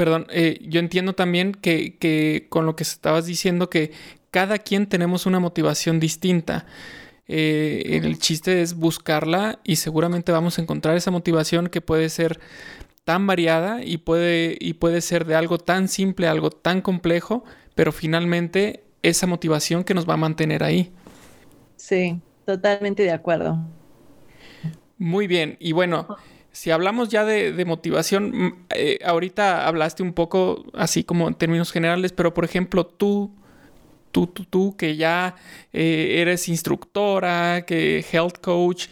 Perdón, 0.00 0.26
eh, 0.30 0.58
yo 0.62 0.80
entiendo 0.80 1.12
también 1.12 1.52
que, 1.52 2.46
con 2.48 2.64
lo 2.64 2.74
que 2.74 2.84
estabas 2.84 3.26
diciendo 3.26 3.68
que 3.68 3.92
cada 4.30 4.56
quien 4.56 4.86
tenemos 4.86 5.26
una 5.26 5.40
motivación 5.40 6.00
distinta. 6.00 6.64
Eh, 7.28 8.00
el 8.02 8.18
chiste 8.18 8.62
es 8.62 8.72
buscarla 8.72 9.58
y 9.62 9.76
seguramente 9.76 10.32
vamos 10.32 10.58
a 10.58 10.62
encontrar 10.62 10.96
esa 10.96 11.10
motivación 11.10 11.66
que 11.66 11.82
puede 11.82 12.08
ser 12.08 12.40
tan 13.04 13.26
variada 13.26 13.84
y 13.84 13.98
puede, 13.98 14.56
y 14.58 14.72
puede 14.72 15.02
ser 15.02 15.26
de 15.26 15.34
algo 15.34 15.58
tan 15.58 15.86
simple, 15.86 16.28
algo 16.28 16.48
tan 16.48 16.80
complejo, 16.80 17.44
pero 17.74 17.92
finalmente 17.92 18.82
esa 19.02 19.26
motivación 19.26 19.84
que 19.84 19.92
nos 19.92 20.08
va 20.08 20.14
a 20.14 20.16
mantener 20.16 20.64
ahí. 20.64 20.94
Sí, 21.76 22.18
totalmente 22.46 23.02
de 23.02 23.12
acuerdo. 23.12 23.58
Muy 24.96 25.26
bien, 25.26 25.58
y 25.60 25.72
bueno, 25.72 26.16
si 26.52 26.70
hablamos 26.70 27.08
ya 27.08 27.24
de, 27.24 27.64
motivación, 27.64 28.30
mm, 28.30 28.66
eh, 28.70 28.98
ahorita 29.04 29.66
hablaste 29.66 30.02
un 30.02 30.12
poco 30.12 30.64
así 30.74 31.04
como 31.04 31.28
en 31.28 31.34
términos 31.34 31.72
generales, 31.72 32.12
pero 32.12 32.34
por 32.34 32.44
ejemplo, 32.44 32.86
tú, 32.86 33.32
tú, 34.10 34.26
tú, 34.26 34.44
tú 34.44 34.76
que 34.76 34.96
ya 34.96 35.36
eh, 35.72 36.16
eres 36.20 36.48
instructora, 36.48 37.64
que 37.66 38.04
health 38.12 38.38
coach, 38.40 38.88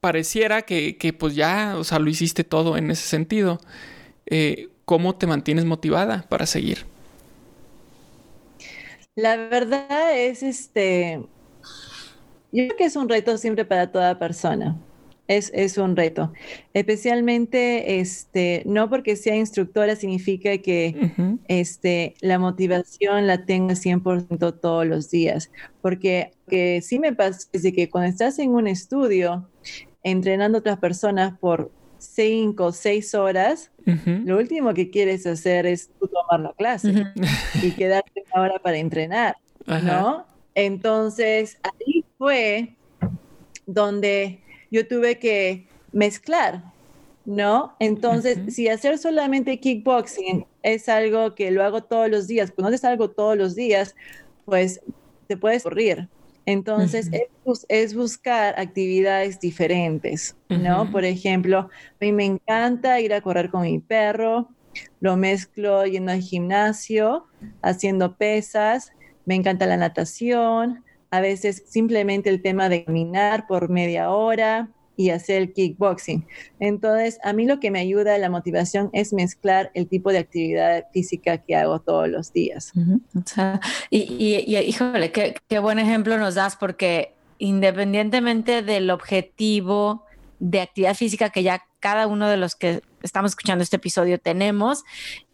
pareciera 0.00 0.62
que, 0.62 1.16
pues 1.18 1.34
ya, 1.34 1.74
o 1.76 1.84
sea, 1.84 1.98
lo 1.98 2.08
hiciste 2.10 2.44
todo 2.44 2.76
en 2.76 2.90
ese 2.90 3.06
sentido. 3.06 3.60
Eh, 4.26 4.68
¿Cómo 4.84 5.14
te 5.14 5.26
mantienes 5.26 5.64
motivada 5.64 6.26
para 6.28 6.46
seguir? 6.46 6.86
La 9.14 9.36
verdad 9.36 10.18
es, 10.18 10.42
este, 10.42 11.20
yo 12.50 12.66
creo 12.66 12.76
que 12.76 12.84
es 12.84 12.96
un 12.96 13.08
reto 13.08 13.36
siempre 13.36 13.64
para 13.64 13.92
toda 13.92 14.18
persona 14.18 14.76
es, 15.36 15.78
un 15.78 15.96
reto. 15.96 16.32
Especialmente, 16.74 18.00
este, 18.00 18.62
no 18.66 18.88
porque 18.88 19.16
sea 19.16 19.36
instructora 19.36 19.96
significa 19.96 20.58
que 20.58 21.12
este, 21.48 22.14
la 22.20 22.38
motivación 22.38 23.26
la 23.26 23.44
tenga 23.44 23.74
100% 23.74 24.60
todos 24.60 24.86
los 24.86 25.10
días. 25.10 25.50
Porque 25.80 26.32
que 26.48 26.82
sí 26.82 26.98
me 26.98 27.12
pasa 27.12 27.48
es 27.52 27.62
que 27.72 27.88
cuando 27.88 28.10
estás 28.10 28.38
en 28.38 28.50
un 28.50 28.66
estudio 28.66 29.48
entrenando 30.02 30.58
a 30.58 30.60
otras 30.60 30.78
personas 30.78 31.38
por 31.38 31.70
cinco 31.98 32.66
o 32.66 32.72
seis 32.72 33.14
horas, 33.14 33.70
lo 34.24 34.38
último 34.38 34.74
que 34.74 34.90
quieres 34.90 35.26
hacer 35.26 35.66
es 35.66 35.90
tomar 35.98 36.40
la 36.40 36.52
clase 36.52 37.06
y 37.62 37.70
quedarte 37.72 38.24
una 38.32 38.42
hora 38.42 38.58
para 38.58 38.76
entrenar, 38.78 39.36
¿no? 39.66 40.26
Entonces, 40.54 41.58
ahí 41.62 42.04
fue 42.18 42.74
donde 43.66 44.40
yo 44.72 44.88
tuve 44.88 45.18
que 45.18 45.66
mezclar, 45.92 46.64
¿no? 47.26 47.76
Entonces, 47.78 48.38
si 48.52 48.68
hacer 48.68 48.98
solamente 48.98 49.60
kickboxing 49.60 50.46
es 50.62 50.88
algo 50.88 51.34
que 51.34 51.50
lo 51.50 51.62
hago 51.62 51.82
todos 51.82 52.10
los 52.10 52.26
días, 52.26 52.50
cuando 52.50 52.68
haces 52.68 52.84
algo 52.84 53.10
todos 53.10 53.36
los 53.36 53.54
días, 53.54 53.94
pues 54.46 54.80
te 55.28 55.36
puedes 55.36 55.62
correr. 55.62 56.08
Entonces, 56.46 57.08
es, 57.68 57.94
buscar 57.94 58.58
actividades 58.58 59.38
diferentes, 59.38 60.36
¿no? 60.48 60.90
Por 60.90 61.04
ejemplo, 61.04 61.58
a 61.58 61.70
mí 62.00 62.10
me 62.10 62.24
encanta 62.24 62.98
ir 62.98 63.14
a 63.14 63.20
correr 63.20 63.50
con 63.50 63.62
mi 63.62 63.78
perro, 63.78 64.48
lo 65.00 65.16
mezclo 65.16 65.86
yendo 65.86 66.12
al 66.12 66.20
gimnasio, 66.20 67.26
haciendo 67.60 68.16
pesas, 68.16 68.90
me 69.24 69.36
encanta 69.36 69.66
la 69.66 69.76
natación, 69.76 70.82
a 71.12 71.20
veces 71.20 71.62
simplemente 71.66 72.30
el 72.30 72.40
tema 72.40 72.70
de 72.70 72.84
caminar 72.84 73.46
por 73.46 73.68
media 73.68 74.10
hora 74.10 74.70
y 74.96 75.10
hacer 75.10 75.42
el 75.42 75.52
kickboxing. 75.52 76.26
Entonces, 76.58 77.18
a 77.22 77.34
mí 77.34 77.44
lo 77.44 77.60
que 77.60 77.70
me 77.70 77.80
ayuda 77.80 78.16
la 78.16 78.30
motivación 78.30 78.88
es 78.94 79.12
mezclar 79.12 79.70
el 79.74 79.88
tipo 79.88 80.10
de 80.10 80.18
actividad 80.18 80.86
física 80.92 81.36
que 81.36 81.54
hago 81.54 81.80
todos 81.80 82.08
los 82.08 82.32
días. 82.32 82.72
y, 83.90 83.98
y, 84.00 84.56
híjole, 84.56 85.12
qué, 85.12 85.34
qué 85.48 85.58
buen 85.58 85.78
ejemplo 85.78 86.16
nos 86.16 86.34
das 86.34 86.56
porque 86.56 87.12
independientemente 87.38 88.62
del 88.62 88.90
objetivo 88.90 90.04
de 90.38 90.62
actividad 90.62 90.94
física 90.94 91.28
que 91.28 91.42
ya 91.42 91.62
cada 91.78 92.06
uno 92.06 92.26
de 92.26 92.38
los 92.38 92.54
que 92.54 92.80
estamos 93.02 93.32
escuchando 93.32 93.62
este 93.62 93.76
episodio 93.76 94.18
tenemos, 94.18 94.82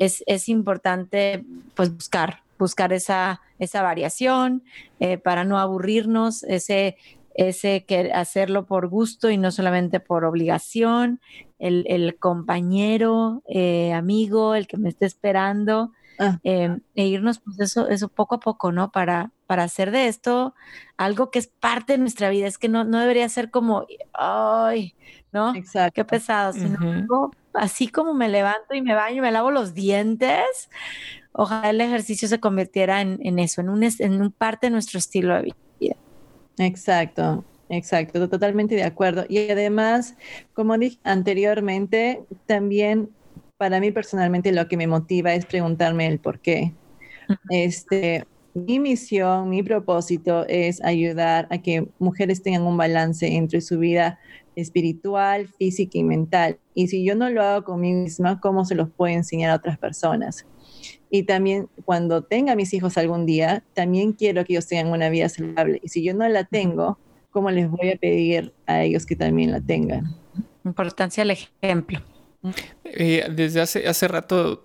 es, 0.01 0.25
es 0.27 0.49
importante 0.49 1.45
pues 1.77 1.95
buscar 1.95 2.43
buscar 2.59 2.93
esa, 2.93 3.41
esa 3.59 3.83
variación, 3.83 4.65
eh, 5.01 5.19
para 5.19 5.45
no 5.45 5.59
aburrirnos, 5.59 6.43
ese, 6.45 6.97
ese 7.35 7.85
que 7.85 8.13
hacerlo 8.13 8.67
por 8.67 8.89
gusto 8.89 9.31
y 9.31 9.37
no 9.37 9.51
solamente 9.51 10.01
por 10.01 10.25
obligación, 10.25 11.21
el, 11.59 12.17
compañero, 12.19 13.43
eh, 13.49 13.93
amigo, 13.93 14.55
el 14.55 14.67
que 14.67 14.77
me 14.77 14.89
esté 14.89 15.07
esperando, 15.07 15.93
ah. 16.19 16.39
em, 16.43 16.81
e 16.95 17.07
irnos 17.07 17.41
pues 17.41 17.59
eso, 17.61 17.89
eso 17.89 18.09
poco 18.09 18.37
a 18.37 18.41
poco, 18.41 18.73
¿no? 18.73 18.91
Para, 18.93 19.33
para 19.47 19.65
hacer 19.65 19.91
de 19.91 20.09
esto 20.09 20.55
algo 20.97 21.31
que 21.31 21.39
es 21.39 21.49
parte 21.49 21.95
de 21.95 21.99
nuestra 21.99 22.29
vida, 22.31 22.47
es 22.47 22.59
que 22.59 22.69
no, 22.69 22.85
no 22.85 23.01
debería 23.01 23.29
ser 23.29 23.51
como, 23.51 23.87
ay, 24.13 24.95
¿no? 25.33 25.55
Exacto. 25.55 25.95
Qué 25.95 26.05
pesado, 26.05 26.53
sino 26.53 27.31
así 27.55 27.89
como 27.89 28.15
me 28.15 28.29
levanto 28.29 28.75
y 28.75 28.83
me 28.83 28.95
baño 28.95 29.17
y 29.17 29.21
me 29.21 29.33
lavo 29.33 29.51
los 29.51 29.75
dientes, 29.75 30.71
ojalá 31.33 31.71
el 31.71 31.81
ejercicio 31.81 32.29
se 32.29 32.41
convirtiera 32.41 33.01
en, 33.01 33.39
eso, 33.39 33.61
en 33.61 33.69
un, 33.69 33.83
en 33.83 34.21
un 34.21 34.33
parte 34.33 34.67
de 34.67 34.71
nuestro 34.71 34.99
estilo 34.99 35.35
de 35.35 35.43
vida. 35.43 35.97
Exacto. 36.59 37.45
Exacto, 37.71 38.29
totalmente 38.29 38.75
de 38.75 38.85
acuerdo. 38.85 39.25
Y 39.29 39.51
además, 39.51 40.17
como 40.55 40.79
dije 40.79 40.99
anteriormente, 41.05 42.23
también 42.47 43.11
para 43.59 43.81
mí 43.81 43.91
personalmente 43.91 44.53
lo 44.53 44.69
que 44.69 44.77
me 44.77 44.87
motiva 44.87 45.35
es 45.35 45.45
preguntarme 45.45 46.07
el 46.07 46.19
por 46.19 46.41
qué. 46.41 46.73
Este, 47.51 48.25
mi 48.55 48.81
misión, 48.81 49.51
mi 49.51 49.63
propósito 49.63 50.47
es 50.49 50.83
ayudar 50.83 51.47
a 51.51 51.59
que 51.59 51.89
mujeres 51.99 52.43
tengan 52.43 52.63
un 52.63 52.77
balance 52.77 53.27
entre 53.27 53.61
su 53.61 53.79
vida 53.79 54.19
espiritual, 54.57 55.49
física 55.59 55.99
y 55.99 56.05
mental. 56.05 56.59
Y 56.75 56.89
si 56.89 57.05
yo 57.05 57.15
no 57.15 57.29
lo 57.29 57.43
hago 57.43 57.65
conmigo 57.65 58.01
misma, 58.01 58.41
¿cómo 58.41 58.65
se 58.65 58.75
los 58.75 58.91
puedo 58.91 59.13
enseñar 59.13 59.51
a 59.51 59.57
otras 59.57 59.79
personas? 59.79 60.47
Y 61.11 61.25
también 61.25 61.69
cuando 61.85 62.23
tenga 62.23 62.55
mis 62.55 62.73
hijos 62.75 62.99
algún 62.99 63.27
día, 63.27 63.63
también 63.75 64.13
quiero 64.13 64.45
que 64.45 64.55
ellos 64.55 64.67
tengan 64.67 64.93
una 64.93 65.09
vida 65.09 65.29
saludable. 65.29 65.81
Y 65.83 65.89
si 65.89 66.03
yo 66.03 66.15
no 66.15 66.29
la 66.29 66.45
tengo, 66.45 66.99
¿cómo 67.31 67.51
les 67.51 67.71
voy 67.71 67.91
a 67.91 67.97
pedir 67.97 68.53
a 68.67 68.83
ellos 68.83 69.07
que 69.07 69.17
también 69.17 69.51
la 69.53 69.61
tengan? 69.61 70.17
Importancia 70.65 71.25
del 71.25 71.37
ejemplo. 71.63 72.01
Eh, 72.85 73.27
desde 73.35 73.61
hace, 73.61 73.89
hace 73.89 74.07
rato 74.09 74.65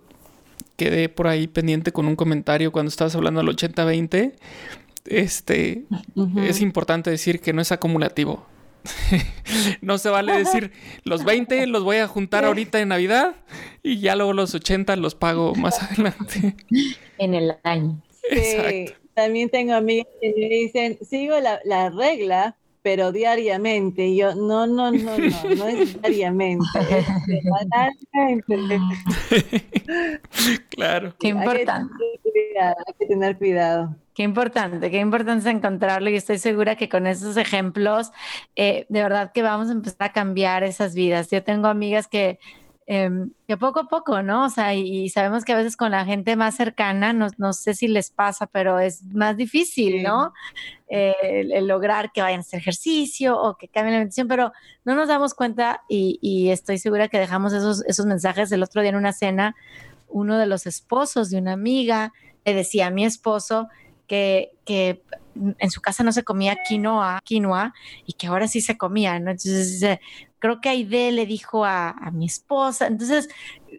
quedé 0.76 1.10
por 1.10 1.28
ahí 1.28 1.48
pendiente 1.48 1.92
con 1.92 2.08
un 2.08 2.16
comentario 2.16 2.72
cuando 2.72 2.90
estabas 2.90 3.16
hablando 3.16 3.42
del 3.42 3.56
80-20. 3.56 4.34
Este, 5.06 5.86
es 6.38 6.62
importante 6.62 7.10
decir 7.10 7.42
que 7.42 7.54
no 7.54 7.62
es 7.62 7.72
acumulativo. 7.72 8.46
no 9.82 9.98
se 9.98 10.10
vale 10.10 10.38
decir 10.38 10.72
los 11.04 11.24
20 11.24 11.67
los 11.67 11.84
voy 11.84 11.98
a 11.98 12.08
juntar 12.08 12.46
ahorita 12.46 12.80
en 12.80 12.89
Navidad 12.89 13.36
y 13.82 14.00
ya 14.00 14.15
luego 14.15 14.34
los 14.34 14.54
80 14.54 14.96
los 14.96 15.15
pago 15.15 15.56
más 15.56 15.82
adelante. 15.82 16.56
En 17.17 17.34
el 17.34 17.56
año. 17.63 18.02
Sí, 18.30 18.86
también 19.13 19.50
tengo 19.50 19.74
amigas 19.74 20.08
que 20.22 20.34
me 20.38 20.48
dicen, 20.48 20.98
sigo 21.02 21.39
la, 21.39 21.60
la 21.65 21.89
regla, 21.89 22.56
pero 22.84 23.12
diariamente. 23.12 24.08
Y 24.08 24.17
yo, 24.17 24.36
no, 24.36 24.67
no, 24.67 24.91
no, 24.91 25.17
no, 25.17 25.56
no 25.56 25.67
es 25.67 26.02
diariamente, 26.02 26.65
claro. 30.69 31.15
Qué 31.19 31.30
importante. 31.30 31.93
Hay 32.60 32.93
que, 33.00 33.06
tener 33.08 33.38
cuidado, 33.38 33.96
Qué 34.13 34.24
importante, 34.24 34.91
qué 34.91 35.00
importante 35.00 35.50
encontrarlo 35.50 36.10
y 36.10 36.15
estoy 36.15 36.38
segura 36.38 36.76
que 36.76 36.89
con 36.89 37.08
esos 37.08 37.38
ejemplos, 37.38 38.12
eh, 38.56 38.86
de 38.89 39.02
verdad 39.02 39.32
que 39.32 39.41
vamos 39.41 39.69
a 39.69 39.72
empezar 39.72 40.10
a 40.10 40.13
cambiar 40.13 40.63
esas 40.63 40.93
vidas. 40.93 41.32
Yo 41.32 41.43
tengo 41.43 41.67
amigas 41.67 42.08
que 42.08 42.39
Em, 42.86 43.32
que 43.48 43.56
poco 43.56 43.80
a 43.80 43.88
poco, 43.88 44.22
¿no? 44.24 44.46
O 44.46 44.50
sea, 44.50 44.74
y, 44.76 45.08
sabemos 45.08 45.46
que 45.46 45.54
a 45.54 45.58
veces 45.58 45.78
con 45.78 45.91
la 45.91 46.04
gente 46.04 46.36
más 46.36 46.56
cercana, 46.56 47.13
no, 47.13 47.28
no 47.38 47.54
sé 47.54 47.74
si 47.76 47.88
les 47.88 48.10
pasa, 48.10 48.46
pero 48.48 48.78
es 48.80 49.04
más 49.06 49.38
difícil, 49.38 50.04
¿no? 50.04 50.34
Eh, 50.89 51.48
el, 51.54 51.65
lograr 51.67 52.12
que 52.12 52.22
vayan 52.22 52.39
a 52.39 52.41
hacer 52.41 52.60
ejercicio 52.60 53.39
o 53.39 53.56
que 53.58 53.69
cambien 53.69 53.93
la 53.93 53.98
alimentación, 54.00 54.28
pero 54.28 54.52
no 54.84 54.96
nos 54.96 55.08
damos 55.08 55.34
cuenta 55.34 55.82
y, 55.88 56.19
y, 56.22 56.50
estoy 56.50 56.78
segura 56.78 57.08
que 57.08 57.19
dejamos 57.19 57.54
esos, 57.54 57.86
esos 57.86 58.06
mensajes 58.06 58.52
el 58.52 58.63
otro 58.63 58.82
día 58.82 58.89
en 58.89 58.98
una 58.98 59.13
cena. 59.13 59.56
Uno 60.10 60.38
de 60.38 60.46
los 60.46 60.65
esposos 60.67 61.30
de 61.30 61.38
una 61.38 61.54
amiga 61.54 62.12
le 62.43 62.54
decía 62.54 62.88
a 62.88 62.91
mi 62.91 63.06
esposo 63.06 63.69
que, 64.08 64.52
que 64.65 65.02
en 65.36 65.72
su 65.72 65.82
casa 65.82 66.04
no 66.04 66.12
se 66.12 66.24
comía 66.24 66.58
quinoa, 66.67 67.22
quinoa 67.24 67.74
y 68.06 68.13
que 68.13 68.28
ahora 68.28 68.48
sí 68.48 68.62
se 68.62 68.78
comía, 68.78 69.19
¿no? 69.19 69.32
Entonces 69.32 69.72
dice, 69.72 70.02
creo 70.44 70.60
que 70.60 70.68
Aide 70.68 71.14
le 71.14 71.26
dijo 71.26 71.64
a, 71.64 71.96
mi 72.12 72.26
esposa, 72.26 72.88
entonces 72.88 73.30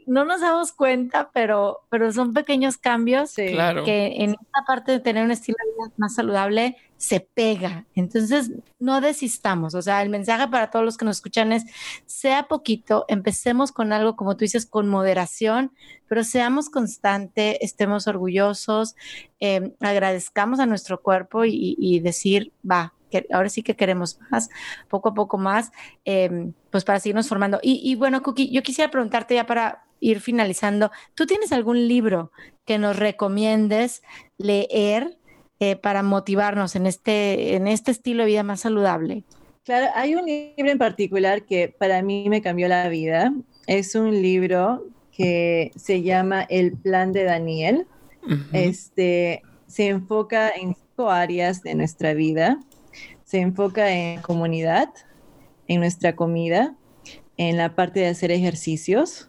no 0.07 0.25
nos 0.25 0.41
damos 0.41 0.73
cuenta, 0.73 1.31
pero, 1.35 1.83
pero 1.91 2.11
son 2.11 2.33
pequeños 2.33 2.79
cambios 2.79 3.35
que 3.35 4.15
en 4.17 4.31
esta 4.31 4.65
parte 4.67 4.93
de 4.93 5.01
tener 5.01 5.27
un 5.27 5.31
estilo 5.31 5.59
de 5.63 5.73
vida 5.73 5.95
más 5.99 6.15
saludable 6.15 6.79
se 6.97 7.21
pega. 7.21 7.85
Entonces, 7.95 8.51
no 8.79 9.03
desistamos. 9.03 9.75
O 9.75 9.83
sea, 9.83 10.01
el 10.01 10.09
mensaje 10.09 10.49
para 10.49 10.71
todos 10.71 10.87
los 10.87 10.97
que 10.97 11.05
nos 11.05 11.19
escuchan 11.19 11.53
es, 11.53 11.67
sea 12.07 12.45
poquito, 12.45 13.05
empecemos 13.09 13.71
con 13.71 13.93
algo, 13.93 14.17
como 14.17 14.35
tú 14.35 14.47
dices, 14.47 14.65
con 14.65 14.89
moderación, 14.89 15.71
pero 16.09 16.25
seamos 16.25 16.71
constantes, 16.71 17.59
estemos 17.61 18.07
orgullosos, 18.07 18.97
eh, 19.39 19.75
agradezcamos 19.81 20.61
a 20.61 20.67
nuestro 20.67 21.03
cuerpo 21.03 21.45
y, 21.45 21.77
y 21.79 22.01
decir, 22.01 22.55
va, 22.65 22.95
ahora 23.33 23.49
sí 23.49 23.63
que 23.63 23.77
queremos 23.77 24.19
más, 24.31 24.49
poco 24.89 25.11
a 25.11 25.15
poco 25.15 25.39
más, 25.39 25.73
em, 26.05 26.53
pues 26.71 26.85
para 26.85 27.01
seguirnos 27.01 27.29
formando. 27.29 27.59
Y, 27.63 27.95
bueno, 27.97 28.23
Cookie, 28.23 28.51
yo 28.51 28.63
quisiera 28.63 28.91
preguntarte 28.91 29.35
ya 29.35 29.47
para 29.47 29.85
ir 30.01 30.21
finalizando, 30.21 30.91
¿tú 31.15 31.27
tienes 31.27 31.53
algún 31.53 31.89
libro 31.89 32.31
que 32.65 32.79
nos 32.79 32.97
recomiendes 32.97 34.03
leer 34.39 35.19
eh, 35.61 35.77
para 35.77 36.03
motivarnos 36.03 36.77
en 36.77 36.87
este, 36.87 37.55
en 37.55 37.69
este 37.69 37.91
estilo 37.91 38.25
de 38.25 38.29
vida 38.29 38.43
más 38.43 38.61
saludable? 38.61 39.25
Claro, 39.65 39.87
hay 39.95 40.15
un 40.15 40.27
libro 40.27 40.71
en 40.71 40.79
particular 40.79 41.45
que 41.45 41.69
para 41.69 42.03
mí 42.03 42.29
me 42.29 42.43
cambió 42.43 42.69
la 42.69 42.89
vida. 42.89 43.33
Es 43.67 43.95
un 43.95 44.11
libro 44.11 44.85
que 45.11 45.71
se 45.77 46.03
llama 46.03 46.43
El 46.43 46.77
Plan 46.77 47.13
de 47.13 47.25
Daniel. 47.25 47.87
Este 48.53 49.43
se 49.67 49.89
enfoca 49.89 50.51
en 50.51 50.75
cinco 50.75 51.11
áreas 51.11 51.63
de 51.63 51.75
nuestra 51.75 52.15
vida 52.15 52.59
se 53.25 53.41
enfoca 53.41 53.91
en 53.91 54.21
comunidad, 54.21 54.91
en 55.67 55.81
nuestra 55.81 56.15
comida, 56.15 56.77
en 57.37 57.57
la 57.57 57.75
parte 57.75 58.01
de 58.01 58.09
hacer 58.09 58.31
ejercicios. 58.31 59.29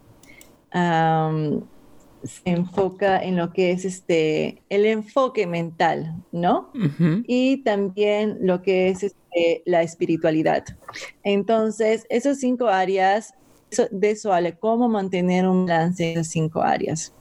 se 0.71 2.41
enfoca 2.45 3.23
en 3.23 3.37
lo 3.37 3.53
que 3.53 3.71
es 3.71 3.85
este 3.85 4.63
el 4.69 4.85
enfoque 4.85 5.47
mental, 5.47 6.15
¿no? 6.31 6.71
Y 7.27 7.57
también 7.63 8.37
lo 8.41 8.61
que 8.61 8.89
es 8.89 9.03
este, 9.03 9.63
la 9.65 9.83
espiritualidad. 9.83 10.65
Entonces, 11.23 12.05
esas 12.09 12.39
cinco 12.39 12.67
áreas, 12.67 13.33
de 13.91 14.11
eso 14.11 14.29
vale, 14.29 14.57
cómo 14.57 14.89
mantener 14.89 15.47
un 15.47 15.65
balance 15.65 16.03
en 16.03 16.19
esas 16.19 16.31
cinco 16.31 16.61
áreas. 16.61 17.13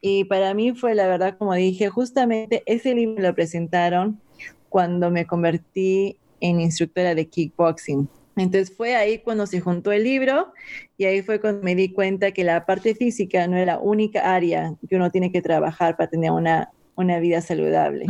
Y 0.00 0.24
para 0.24 0.54
mí 0.54 0.72
fue, 0.74 0.94
la 0.94 1.06
verdad, 1.06 1.36
como 1.38 1.54
dije, 1.54 1.88
justamente 1.88 2.62
ese 2.66 2.94
libro 2.94 3.22
lo 3.22 3.34
presentaron 3.34 4.20
cuando 4.68 5.10
me 5.10 5.26
convertí 5.26 6.18
en 6.40 6.60
instructora 6.60 7.14
de 7.14 7.26
kickboxing. 7.26 8.08
Entonces 8.36 8.74
fue 8.76 8.94
ahí 8.94 9.18
cuando 9.18 9.46
se 9.46 9.60
juntó 9.60 9.90
el 9.90 10.04
libro 10.04 10.52
y 10.96 11.06
ahí 11.06 11.22
fue 11.22 11.40
cuando 11.40 11.62
me 11.62 11.74
di 11.74 11.92
cuenta 11.92 12.30
que 12.30 12.44
la 12.44 12.64
parte 12.66 12.94
física 12.94 13.46
no 13.48 13.56
es 13.56 13.66
la 13.66 13.78
única 13.78 14.34
área 14.34 14.74
que 14.88 14.96
uno 14.96 15.10
tiene 15.10 15.32
que 15.32 15.42
trabajar 15.42 15.96
para 15.96 16.08
tener 16.08 16.30
una, 16.30 16.70
una 16.94 17.18
vida 17.18 17.40
saludable. 17.40 18.06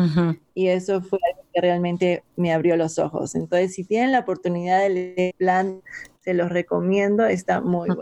Y 0.54 0.68
eso 0.68 1.00
fue 1.00 1.18
algo 1.30 1.46
que 1.52 1.60
realmente 1.60 2.22
me 2.36 2.52
abrió 2.52 2.76
los 2.76 2.98
ojos. 2.98 3.34
Entonces, 3.34 3.74
si 3.74 3.84
tienen 3.84 4.12
la 4.12 4.20
oportunidad 4.20 4.80
de 4.80 4.88
leer 4.90 5.14
el 5.18 5.34
plan, 5.34 5.80
se 6.20 6.34
los 6.34 6.50
recomiendo, 6.50 7.26
está 7.26 7.60
muy 7.60 7.88
bueno 7.88 8.00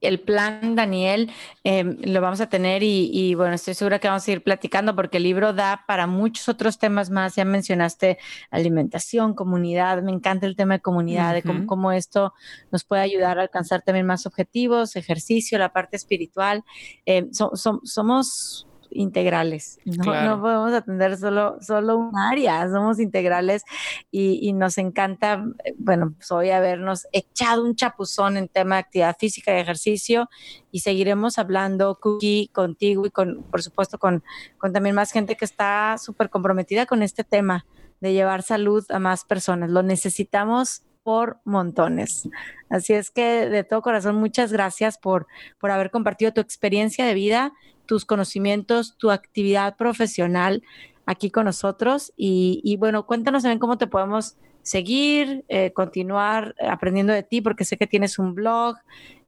el 0.00 0.20
plan, 0.20 0.74
Daniel, 0.74 1.30
em, 1.64 1.98
lo 2.02 2.20
vamos 2.20 2.40
a 2.40 2.48
tener 2.48 2.82
y, 2.82 3.34
bueno, 3.34 3.54
estoy 3.54 3.74
segura 3.74 3.98
que 3.98 4.08
vamos 4.08 4.26
a 4.26 4.32
ir 4.32 4.42
platicando 4.42 4.94
porque 4.96 5.18
el 5.18 5.24
libro 5.24 5.52
da 5.52 5.84
para 5.86 6.06
muchos 6.06 6.48
otros 6.48 6.78
temas 6.78 7.10
más. 7.10 7.36
Ya 7.36 7.44
mencionaste 7.44 8.18
alimentación, 8.50 9.34
comunidad, 9.34 10.02
me 10.02 10.12
encanta 10.12 10.46
el 10.46 10.56
tema 10.56 10.74
de 10.74 10.80
comunidad, 10.80 11.34
de 11.34 11.42
cómo, 11.66 11.92
esto 11.92 12.32
nos 12.70 12.84
puede 12.84 13.02
ayudar 13.02 13.38
a 13.38 13.42
alcanzar 13.42 13.82
también 13.82 14.06
más 14.06 14.26
objetivos, 14.26 14.96
ejercicio, 14.96 15.58
la 15.58 15.72
parte 15.72 15.96
espiritual. 15.96 16.64
Em, 17.04 17.30
somos 17.32 18.66
integrales. 18.90 19.78
No, 19.84 20.40
podemos 20.40 20.72
atender 20.72 21.16
solo, 21.16 21.58
solo 21.60 21.96
un 21.96 22.16
área, 22.16 22.68
somos 22.68 22.98
integrales 22.98 23.64
y, 24.10 24.52
nos 24.52 24.78
encanta, 24.78 25.44
bueno, 25.78 26.12
pues 26.16 26.30
hoy 26.32 26.50
habernos 26.50 27.06
echado 27.12 27.64
un 27.64 27.76
chapuzón 27.76 28.36
en 28.36 28.48
tema 28.48 28.76
de 28.76 28.80
actividad 28.80 29.16
física 29.18 29.56
y 29.56 29.60
ejercicio 29.60 30.28
y 30.70 30.80
seguiremos 30.80 31.38
hablando, 31.38 31.98
Cookie, 32.00 32.50
contigo 32.52 33.06
y 33.06 33.10
con, 33.10 33.42
por 33.44 33.62
supuesto, 33.62 33.98
con, 33.98 34.22
con 34.58 34.72
también 34.72 34.94
más 34.94 35.12
gente 35.12 35.36
que 35.36 35.44
está 35.44 35.96
súper 35.98 36.30
comprometida 36.30 36.86
con 36.86 37.02
este 37.02 37.24
tema 37.24 37.64
de 38.00 38.12
llevar 38.12 38.42
salud 38.42 38.84
a 38.90 38.98
más 38.98 39.24
personas. 39.24 39.70
Lo 39.70 39.82
necesitamos 39.82 40.82
por 41.02 41.40
montones. 41.44 42.28
Así 42.68 42.92
es 42.92 43.10
que 43.10 43.48
de 43.48 43.64
todo 43.64 43.82
corazón, 43.82 44.16
muchas 44.16 44.52
gracias 44.52 44.98
por, 44.98 45.26
por 45.58 45.70
haber 45.70 45.90
compartido 45.90 46.32
tu 46.32 46.40
experiencia 46.40 47.04
de 47.04 47.14
vida 47.14 47.52
tus 47.90 48.04
conocimientos, 48.04 48.94
tu 48.98 49.10
actividad 49.10 49.76
profesional 49.76 50.62
aquí 51.06 51.28
con 51.28 51.46
nosotros. 51.46 52.12
Y, 52.16 52.76
bueno, 52.78 53.04
cuéntanos 53.04 53.42
también 53.42 53.58
cómo 53.58 53.78
te 53.78 53.88
podemos 53.88 54.36
seguir, 54.62 55.44
eh, 55.48 55.72
continuar 55.72 56.54
aprendiendo 56.60 57.12
de 57.12 57.24
ti, 57.24 57.40
porque 57.40 57.64
sé 57.64 57.76
que 57.76 57.88
tienes 57.88 58.20
un 58.20 58.36
blog, 58.36 58.76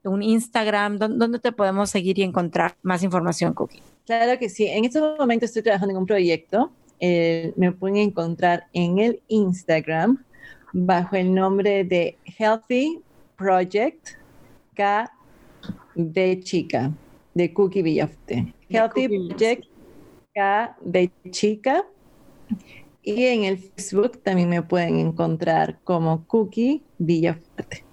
un 0.04 0.22
Instagram, 0.22 0.98
¿dónde 0.98 1.40
te 1.40 1.50
podemos 1.50 1.90
seguir 1.90 2.20
y 2.20 2.22
encontrar 2.22 2.76
más 2.82 3.02
información, 3.02 3.52
Cookie? 3.52 3.82
Claro 4.06 4.38
que 4.38 4.48
sí. 4.48 4.68
En 4.68 4.84
estos 4.84 5.18
momentos 5.18 5.48
estoy 5.48 5.62
trabajando 5.62 5.90
en 5.94 5.98
un 5.98 6.06
proyecto. 6.06 6.70
Eh, 7.00 7.52
me 7.56 7.72
pueden 7.72 7.96
encontrar 7.96 8.66
en 8.72 9.00
el 9.00 9.22
Instagram 9.26 10.22
bajo 10.72 11.16
el 11.16 11.34
nombre 11.34 11.82
de 11.82 12.16
Healthy 12.38 13.00
Project 13.36 14.10
K 14.76 15.10
de 15.96 16.38
chica, 16.44 16.92
de 17.34 17.52
Cookie 17.52 17.82
Villafte. 17.82 18.54
Healthy 18.68 19.08
Project 19.08 19.72
de 20.80 21.10
chica. 21.30 21.84
Y 23.02 23.24
en 23.24 23.44
el 23.44 23.58
Facebook 23.58 24.22
también 24.22 24.48
me 24.48 24.62
pueden 24.62 24.98
encontrar 24.98 25.80
como 25.82 26.24
Cookie 26.26 26.82
Villafuerte. 26.98 27.84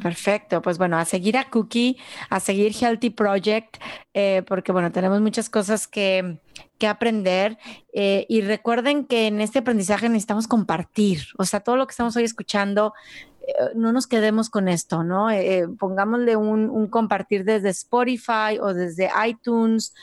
Perfecto, 0.00 0.62
pues 0.62 0.78
bueno, 0.78 0.96
a 0.96 1.04
seguir 1.04 1.36
a 1.36 1.50
Cookie, 1.50 1.98
a 2.30 2.40
seguir 2.40 2.72
Healthy 2.72 3.10
Project, 3.10 3.76
eh, 4.14 4.42
porque 4.46 4.72
bueno, 4.72 4.90
tenemos 4.90 5.20
muchas 5.20 5.50
cosas 5.50 5.86
que, 5.86 6.40
que 6.78 6.86
aprender 6.86 7.58
eh, 7.92 8.24
y 8.28 8.40
recuerden 8.40 9.04
que 9.04 9.26
en 9.26 9.42
este 9.42 9.58
aprendizaje 9.58 10.08
necesitamos 10.08 10.48
compartir, 10.48 11.20
o 11.36 11.44
sea, 11.44 11.60
todo 11.60 11.76
lo 11.76 11.86
que 11.86 11.90
estamos 11.90 12.16
hoy 12.16 12.24
escuchando, 12.24 12.94
no 13.74 13.92
nos 13.92 14.06
quedemos 14.06 14.50
con 14.50 14.68
esto, 14.68 15.02
¿no? 15.02 15.28
pongámosle 15.78 16.36
un, 16.36 16.88
compartir 16.88 17.44
desde 17.44 17.70
Spotify 17.70 18.58
o 18.60 18.74
desde 18.74 19.10
iTunes, 19.26 19.94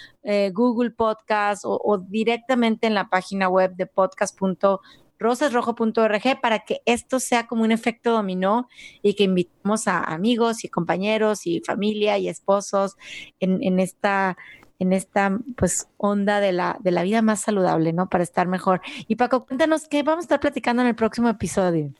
Google 0.53 0.91
Podcast 0.91 1.63
o, 1.65 1.97
directamente 1.97 2.87
en 2.87 2.93
la 2.93 3.09
página 3.09 3.49
web 3.49 3.75
de 3.75 3.85
podcast.com 3.85 4.79
rosasrojo.org 5.19 6.41
para 6.41 6.59
que 6.59 6.81
esto 6.85 7.19
sea 7.19 7.47
como 7.47 7.63
un 7.63 7.71
efecto 7.71 8.11
dominó 8.11 8.67
y 9.01 9.15
que 9.15 9.23
invitemos 9.23 9.87
a 9.87 10.03
amigos 10.03 10.63
y 10.63 10.69
compañeros 10.69 11.47
y 11.47 11.61
familia 11.61 12.17
y 12.17 12.29
esposos 12.29 12.95
en, 13.39 13.63
en 13.63 13.79
esta 13.79 14.37
en 14.79 14.93
esta 14.93 15.37
pues 15.55 15.87
onda 15.97 16.39
de 16.39 16.51
la, 16.51 16.77
de 16.79 16.91
la 16.91 17.03
vida 17.03 17.21
más 17.21 17.41
saludable, 17.41 17.93
¿no? 17.93 18.09
Para 18.09 18.23
estar 18.23 18.47
mejor. 18.47 18.81
Y 19.07 19.15
Paco, 19.15 19.45
cuéntanos 19.45 19.87
qué 19.87 20.03
vamos 20.03 20.23
a 20.23 20.25
estar 20.25 20.39
platicando 20.39 20.81
en 20.81 20.89
el 20.89 20.95
próximo 20.95 21.29
episodio. 21.29 21.91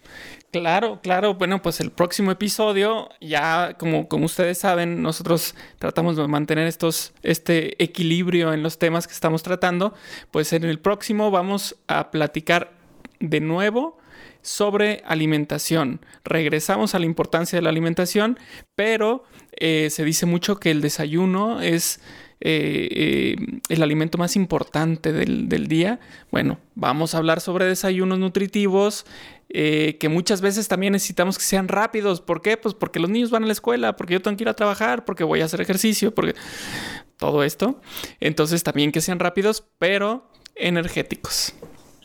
Claro, 0.52 1.00
claro. 1.02 1.36
Bueno, 1.36 1.62
pues 1.62 1.80
el 1.80 1.92
próximo 1.92 2.32
episodio, 2.32 3.10
ya 3.20 3.76
como, 3.78 4.08
como 4.08 4.26
ustedes 4.26 4.60
saben, 4.60 5.02
nosotros 5.02 5.56
tratamos 5.80 6.18
de 6.18 6.28
mantener 6.28 6.68
estos, 6.68 7.14
este 7.24 7.82
equilibrio 7.84 8.54
en 8.54 8.64
los 8.64 8.78
temas 8.78 9.08
que 9.08 9.14
estamos 9.14 9.44
tratando. 9.44 9.94
Pues 10.32 10.54
en 10.54 10.64
el 10.64 10.80
próximo 10.80 11.32
vamos 11.32 11.78
a 11.88 12.12
platicar 12.12 12.74
de 13.20 13.40
nuevo 13.40 13.98
sobre 14.42 15.02
alimentación. 15.06 16.00
Regresamos 16.24 16.96
a 16.96 17.00
la 17.00 17.06
importancia 17.06 17.58
de 17.58 17.64
la 17.64 17.70
alimentación, 17.70 18.40
pero 18.76 19.24
eh, 19.60 19.90
se 19.90 20.06
dice 20.06 20.26
mucho 20.26 20.60
que 20.60 20.72
el 20.72 20.82
desayuno 20.82 21.62
es 21.62 22.00
eh, 22.40 22.88
eh, 22.92 23.60
el 23.70 23.82
alimento 23.84 24.18
más 24.18 24.36
importante 24.36 25.12
del, 25.12 25.68
día. 25.68 26.00
Bueno, 26.32 26.60
vamos 26.76 27.16
a 27.16 27.18
hablar 27.18 27.42
sobre 27.42 27.66
desayunos 27.66 28.20
nutritivos. 28.20 29.06
que 29.50 30.10
muchas 30.10 30.42
veces 30.42 30.68
también 30.68 30.94
necesitamos 30.94 31.38
que 31.38 31.44
sean 31.44 31.68
rápidos. 31.68 32.22
¿Por 32.22 32.42
qué? 32.42 32.58
Pues 32.58 32.76
porque 32.76 33.00
los 33.00 33.10
niños 33.10 33.32
van 33.32 33.44
a 33.44 33.48
la 33.48 33.54
escuela, 33.54 33.96
porque 33.96 34.14
yo 34.14 34.22
tengo 34.22 34.38
que 34.38 34.44
ir 34.44 34.50
a 34.50 34.54
trabajar, 34.54 35.06
porque 35.06 35.24
voy 35.24 35.42
a 35.42 35.46
hacer 35.46 35.62
ejercicio, 35.62 36.14
porque 36.14 36.36
todo 37.18 37.44
esto. 37.44 37.82
Entonces 38.20 38.64
también 38.64 38.92
que 38.92 39.02
sean 39.02 39.20
rápidos, 39.20 39.66
pero 39.80 40.30
energéticos. 40.56 41.54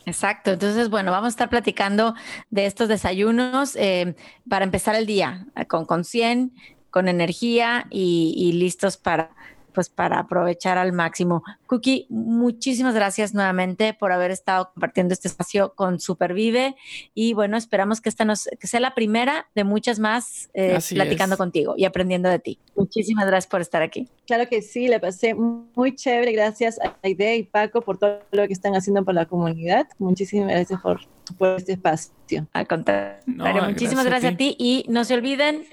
Exacto. 0.05 0.51
Entonces, 0.51 0.89
bueno, 0.89 1.11
vamos 1.11 1.27
a 1.27 1.29
estar 1.29 1.49
platicando 1.49 2.15
de 2.49 2.65
estos 2.65 2.87
desayunos 2.89 3.75
eh, 3.75 4.15
para 4.49 4.65
empezar 4.65 4.95
el 4.95 5.05
día 5.05 5.45
con, 5.67 5.85
con 5.85 6.03
100, 6.03 6.53
con 6.89 7.07
energía 7.07 7.87
y 7.89 8.51
listos 8.53 8.97
para, 8.97 9.31
pues 9.73 9.89
para 9.89 10.19
aprovechar 10.19 10.77
al 10.77 10.93
máximo. 10.93 11.43
Cookie, 11.67 12.05
muchísimas 12.09 12.95
gracias 12.95 13.33
nuevamente 13.33 13.93
por 13.93 14.11
haber 14.11 14.31
estado 14.31 14.71
compartiendo 14.73 15.13
este 15.13 15.27
espacio 15.27 15.73
con 15.75 15.99
Supervive 15.99 16.75
y 17.13 17.33
bueno, 17.33 17.57
esperamos 17.57 18.01
que 18.01 18.09
esta 18.09 18.25
nos, 18.25 18.47
que 18.59 18.67
sea 18.67 18.79
la 18.79 18.95
primera 18.95 19.47
de 19.55 19.63
muchas 19.63 19.99
más 19.99 20.49
eh, 20.53 20.79
platicando 20.89 21.37
contigo 21.37 21.75
y 21.77 21.85
aprendiendo 21.85 22.29
de 22.29 22.39
ti. 22.39 22.59
Muchísimas 22.75 23.25
gracias 23.25 23.49
por 23.49 23.61
estar 23.61 23.81
aquí. 23.81 24.07
Claro 24.25 24.47
que 24.47 24.61
sí, 24.61 24.87
le 24.87 24.99
pasé 24.99 25.33
muy 25.33 25.95
chévere. 25.95 26.31
Gracias 26.31 26.79
a 26.79 26.95
Aide 27.03 27.37
y 27.37 27.43
Paco 27.43 27.81
por 27.81 27.97
todo 27.97 28.21
lo 28.31 28.47
que 28.47 28.53
están 28.53 28.75
haciendo 28.75 29.03
por 29.03 29.13
la 29.13 29.25
comunidad. 29.25 29.87
Muchísimas 29.97 30.49
gracias 30.49 30.81
por, 30.81 31.01
por 31.37 31.57
este 31.57 31.73
espacio. 31.73 32.47
Al 32.53 32.67
contrario, 32.67 33.21
muchísimas 33.67 34.05
gracias, 34.05 34.33
a 34.33 34.37
ti 34.37 34.55
y 34.57 34.85
no 34.89 35.03
se 35.03 35.13
olviden 35.13 35.65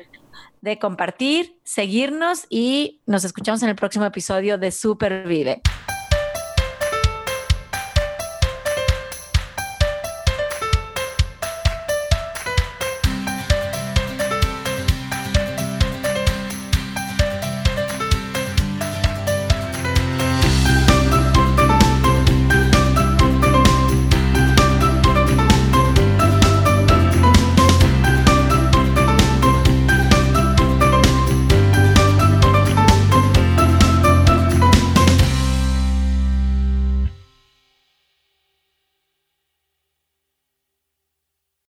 de 0.61 0.79
compartir, 0.79 1.59
seguirnos 1.64 2.46
y 2.49 3.01
nos 3.07 3.25
escuchamos 3.25 3.62
en 3.62 3.70
el 3.70 3.77
próximo 3.77 4.05
episodio 4.05 4.59
de 4.59 4.70
Supervive. 4.70 5.62